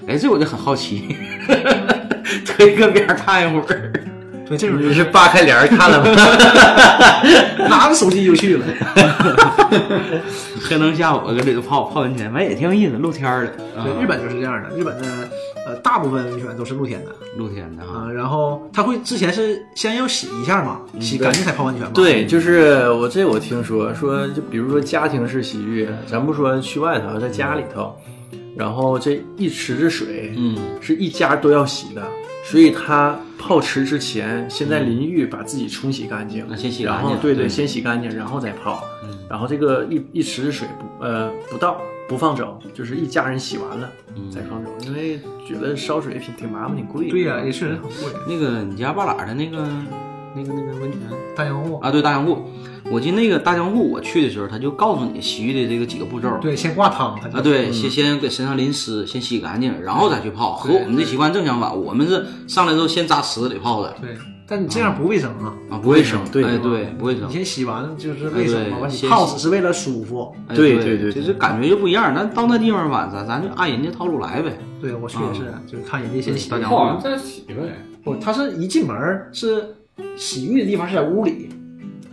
[0.07, 1.15] 哎，这我就很好奇，
[2.45, 3.93] 特意搁边上看一会儿。
[4.47, 6.11] 对，这种就是扒开帘儿看了吗？
[7.69, 8.65] 拿着手机就去了。
[10.61, 13.51] 黑灯瞎火搁里头泡泡温泉，反正也挺有意思，露天儿的。
[13.83, 14.69] 对，啊日本就是这样的。
[14.75, 15.07] 日本的
[15.67, 21.91] 呃，大部分温泉都是露天的露天的哈，啊，然后他会之前是先要洗一下嘛，洗干净才泡温泉嘛。
[21.93, 27.95] 对，就是我这我听说说，就比如说家庭式洗浴，咱不说去外头，在家里头，
[28.55, 32.03] 然后这一池子水，嗯，是一家都要洗的，
[32.45, 47.11] 所以他泡池之前，先在淋浴把自己冲洗干净，那先洗然干净，后对对，先洗干净，然后再泡，嗯然后这个一一池的水不呃不倒不放走，就是一家人洗完了嗯再放走，因为觉得烧水挺挺麻烦挺贵的。
[47.11, 48.13] 对呀、也确实很贵。
[48.27, 49.67] 那个你家半拉的那个
[50.35, 50.99] 那个那个温泉
[51.35, 52.39] 大江户啊，对大江户，
[52.91, 56.37] 我记得那个大江户我去的时候，他就告诉你洗浴的这个几个步骤。
[56.41, 60.53] 对，先挂汤，啊，对，先先给身上淋湿，先洗干净，然后再去泡。
[60.53, 64.15] 和我们的习惯正相反，我们是上来之后先扎池子里泡的对，
[64.47, 65.53] 但你这样不卫生啊！
[65.69, 70.35] 啊，不卫生，对哎对，不卫生你，先洗完就是卫生嘛，完你泡只是为了舒服。
[70.47, 72.13] 哎对对对对就是感觉就不一样。
[72.13, 74.57] 那到那地方吧，咱咱就按人家套路来呗。
[74.81, 76.59] 对我去也是，就是看人家先洗大。
[76.59, 77.55] 江泡完再洗呗。
[78.03, 78.95] 不，他是一进门
[79.33, 79.75] 是
[80.17, 81.49] 洗浴的地方是在屋里，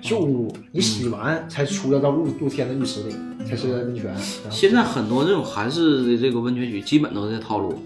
[0.00, 3.14] 是屋，你洗完才出来到露露天的浴池里，
[3.44, 4.14] 才是温泉。
[4.50, 7.80] 现在很多这种韩式的这个温泉区，基本都是这套路。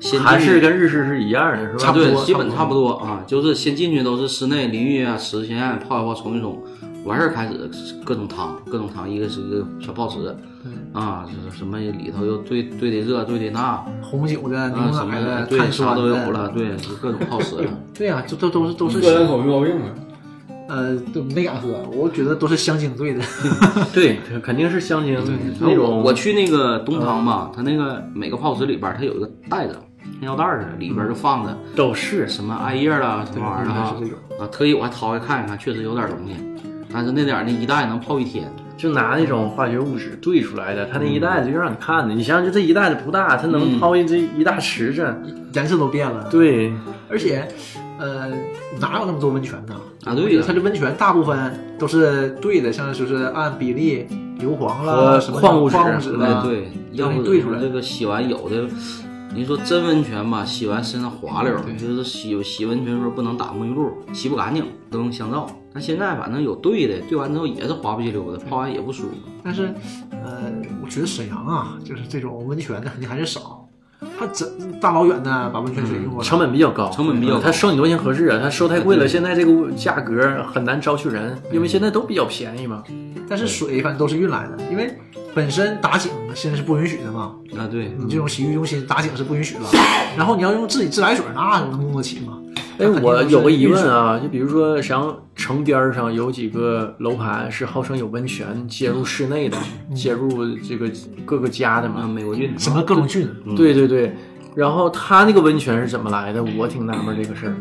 [0.00, 1.78] 先韩式跟日式是一样的，是吧？
[1.78, 6.60] 差不多对，基本差差不多啊，就是先进去都是室内淋浴啊，池先按泡一泡，冲一冲，
[7.04, 7.68] 完事儿开始
[8.04, 10.34] 各种汤，各种汤，一个是一个小泡池，
[10.92, 16.48] 啊，就是什么里头又兑兑的热，兑的那，红酒的、什么奶的、对，碳啥酸都有了，。
[16.50, 17.56] 对，就各种泡池。
[17.94, 19.94] 对呀、这都都是都是个人口味毛病啊。
[20.68, 23.22] 呃，都没敢喝，我觉得都是香精兑的。
[23.92, 25.20] 对，肯定是香精
[25.60, 26.02] 那种。
[26.02, 29.76] 我去那个东汤吧，它那个每个泡池里边儿它有一个袋子，
[30.20, 34.18] 像药袋儿似的，里边儿就放着都是什么艾叶啦，什么玩意儿啊是这种。
[34.40, 36.34] 啊，特意我还掏开看一看，确实有点东西，
[36.92, 38.52] 但是那点儿那一袋能泡一天。
[38.74, 42.12] 就拿那种化学物质兑出来的，它那一袋子就让你看的。
[42.12, 45.14] 你想想，就这一袋子不大，它能嗯泡一这一大池子。
[45.52, 46.72] 颜色都变了。，对，
[47.08, 47.46] 而且，
[47.98, 48.28] 呃，
[48.80, 49.76] 哪有那么多温泉呢？
[50.04, 54.08] 啊对呀它的温泉大部分都是兑的，像就是按比例
[54.40, 58.66] 硫磺了、和什么矿物质矿物质对，要不兑出来这个洗完有的，
[59.32, 65.46] 你说真温泉吧，洗完身上滑溜儿，就是洗洗温泉时候不能打沐浴露，洗不干净，都用香皂。
[65.72, 69.14] 但现在反正有兑的，兑完之后也是滑不溜的，泡完也不舒服。
[69.42, 69.74] 但是，
[70.10, 70.52] 呃，
[70.82, 73.58] 我觉得沈阳啊，就是这种温泉的肯定还是少。
[74.18, 74.44] 他这
[74.80, 78.40] 大老远的把温泉水用过来，成本比较高，成本比较高它收你多少钱合适啊？
[78.42, 82.82] 他收太贵了，现在这个价格很难招去人，因为现在都比较便宜嘛。
[83.28, 84.92] 但是水反正都是运来的，因为
[85.34, 87.36] 本身打井现在是不允许的嘛。
[87.56, 89.60] 啊，对，你这种洗浴中心打井是不允许的，
[90.18, 92.38] 然后你要用自己自来水，那能弄得起吗？
[92.78, 99.56] 哎，我有个疑问啊，就比如说像城边儿上有几个楼盘是号称有温泉接入室内的，
[99.94, 100.90] 接入这个
[101.24, 102.08] 各个家的啊，嘛？
[102.08, 104.14] 美国郡，什么各种菌，对对对。
[104.54, 106.42] 然后他那个温泉是怎么来的？
[106.58, 107.56] 我挺纳闷这个事儿。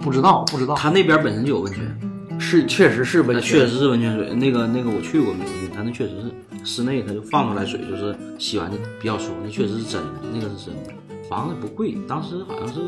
[0.00, 0.74] 不知道不知道。
[0.74, 4.34] 他那边本身就有温泉，是，确实是温泉，确实是温泉水。
[4.34, 10.90] 那个那个我去过美国郡，他那确实是室内他就放出来水，就是洗完就比较舒服，那确实是真的，那个是真的。
[11.28, 12.80] 房子不贵，当时好像是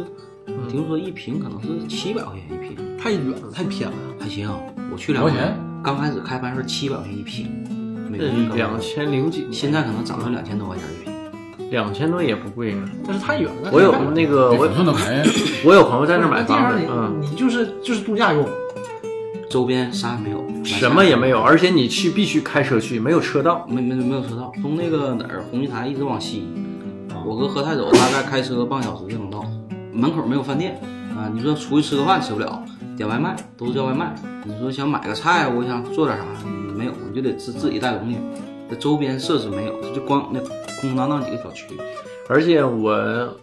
[0.68, 3.97] 听说一平可能是七百块钱一平，太远了，太偏了。
[4.18, 4.51] 还行。
[4.90, 7.47] 我去两回多少钱，刚开始开盘时候七百块钱一平，
[8.11, 11.70] 美这国菌刚两千零几，现在可能涨到两千多块钱一平。
[11.70, 12.88] 两千多也不贵呢。
[13.07, 13.70] 但是太远了。
[13.72, 15.30] 我有那个我比抚顺都便宜。
[15.64, 18.47] 我有朋友在那买房子嗯，你就是就是度假用，
[19.51, 23.66] 周边啥也没有，什么也没有，而且你去必须开车去，没有车道。
[23.68, 26.45] 没没没有车道，从那个哪儿红旗台一直往西，
[27.24, 29.45] 我哥和太走大概开车半个小时就能到。
[29.95, 30.80] 门口没有饭店
[31.16, 32.62] 啊，你说出去吃个饭吃不了，
[32.97, 34.14] 点外卖都是叫外卖。
[34.45, 36.24] 你说想买个菜，我想做点啥，
[36.76, 38.18] 没有，你就得自自己带东西。
[38.68, 40.40] 这周边设施没有，就光那
[40.80, 41.66] 空荡荡几个小区。
[42.28, 43.38] 而且我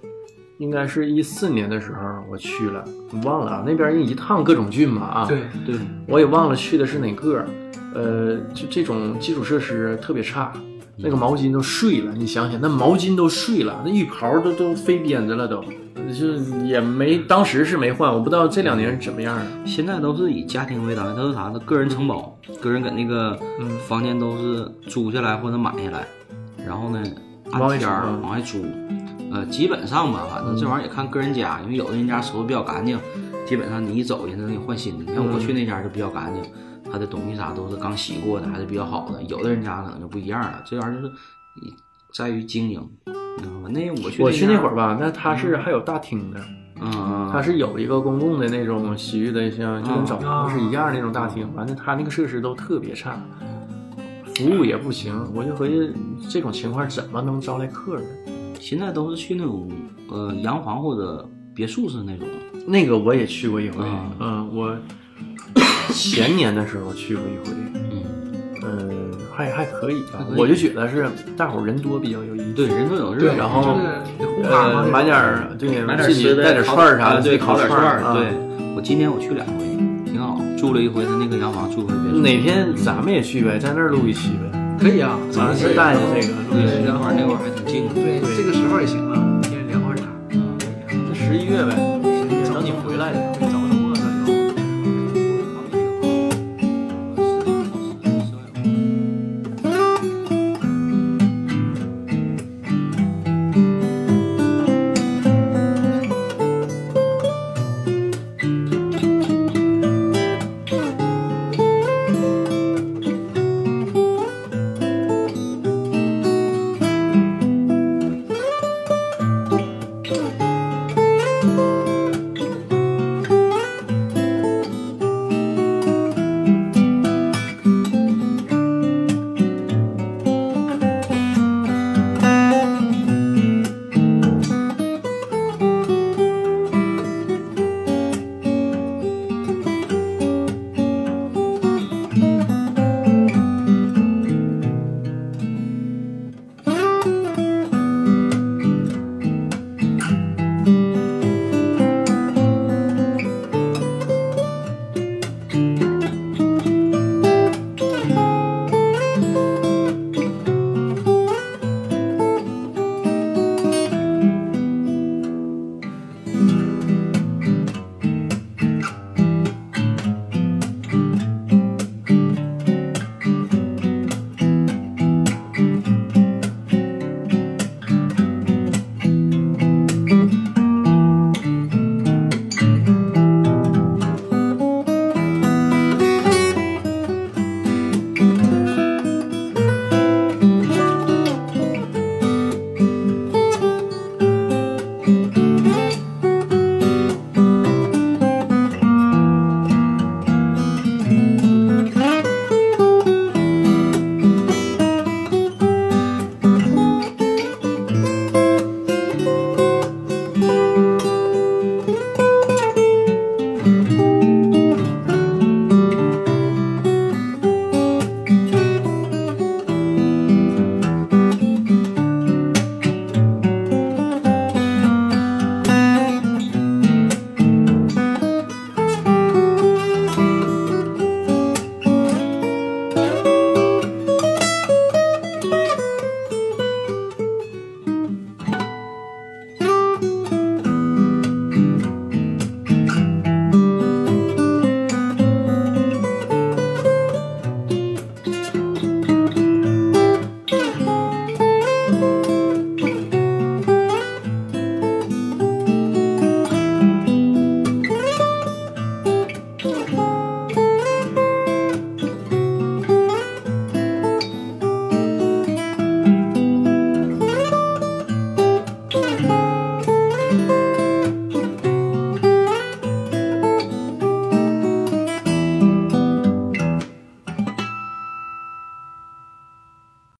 [0.58, 2.00] 应该是一四年的时候
[2.30, 2.84] 我去了，
[3.24, 5.76] 忘了啊，那边一趟各种郡嘛啊，对，对，
[6.08, 7.46] 我也忘了去的是哪个。
[7.94, 10.54] 呃，就这种基础设施特别差，
[10.96, 12.14] 那个毛巾都碎了。
[12.16, 15.62] 你想想，那毛巾都碎了，那浴袍都都飞鞭子了都，
[15.96, 19.46] 就是也没当时是没换，我不知道这两年是怎么样啊。
[19.66, 21.60] 现在都是以家庭为单位，都是啥呢？
[21.60, 26.06] 个人承包，个人给那个嗯房间都是租下来或者买下来，
[26.66, 27.02] 然后呢
[27.52, 27.90] 按天
[28.22, 28.66] 往外租。
[29.34, 33.00] 呃，基本上吧，反正这玩意儿也看个人家，因为有的人家收拾比较干净，
[33.46, 35.06] 基本上你一走，人家能给你换新的。
[35.06, 36.44] 你像我去那家就比较干净，
[36.92, 39.24] 他的东西啥都是刚洗过的，还是比较好的。
[39.24, 41.14] 有的人家可能就不一样了，这玩意儿就是
[41.62, 41.74] 以
[42.14, 43.70] 在于经营，你知道吗？
[43.70, 46.40] 那我去我去那会儿，吧，那他是还有大厅的，
[46.82, 53.20] 嗯嗯，它是有一个公共的那种洗浴的，像就跟澡堂是一样那种大厅，完了他那个设施都特别差，
[54.36, 55.92] 服务也不行，我就合计
[56.30, 58.06] 这种情况怎么能招来客人？
[58.60, 59.70] 现在都是去那种
[60.10, 62.28] 呃洋房或者别墅式那种。
[62.68, 64.78] 那个我也去过一回，啊嗯，我
[65.94, 67.56] 前年的时候去过一回，
[69.50, 73.40] 还还可以吧还可以我就觉得是大伙人多比较有意思，对，人多有对，热闹。
[73.40, 78.00] 然后买点儿对，买点自己吃的，带点烤串儿啥的，啊对，烤点串串儿。
[78.02, 78.28] 啊对，
[78.76, 79.66] 我今年我去两回，
[80.06, 82.20] 挺好，住了一回他那个洋房，住一回别墅。
[82.20, 87.94] 哪天咱们也去呗，在那儿录一期呗，可以啊，咱是带着这个录一期对，那会儿那会儿还挺近的。
[87.94, 90.12] 对这个时候也行啊，天凉快点儿。
[90.90, 91.76] 那十一月呗，
[92.54, 93.51] 等你回来的。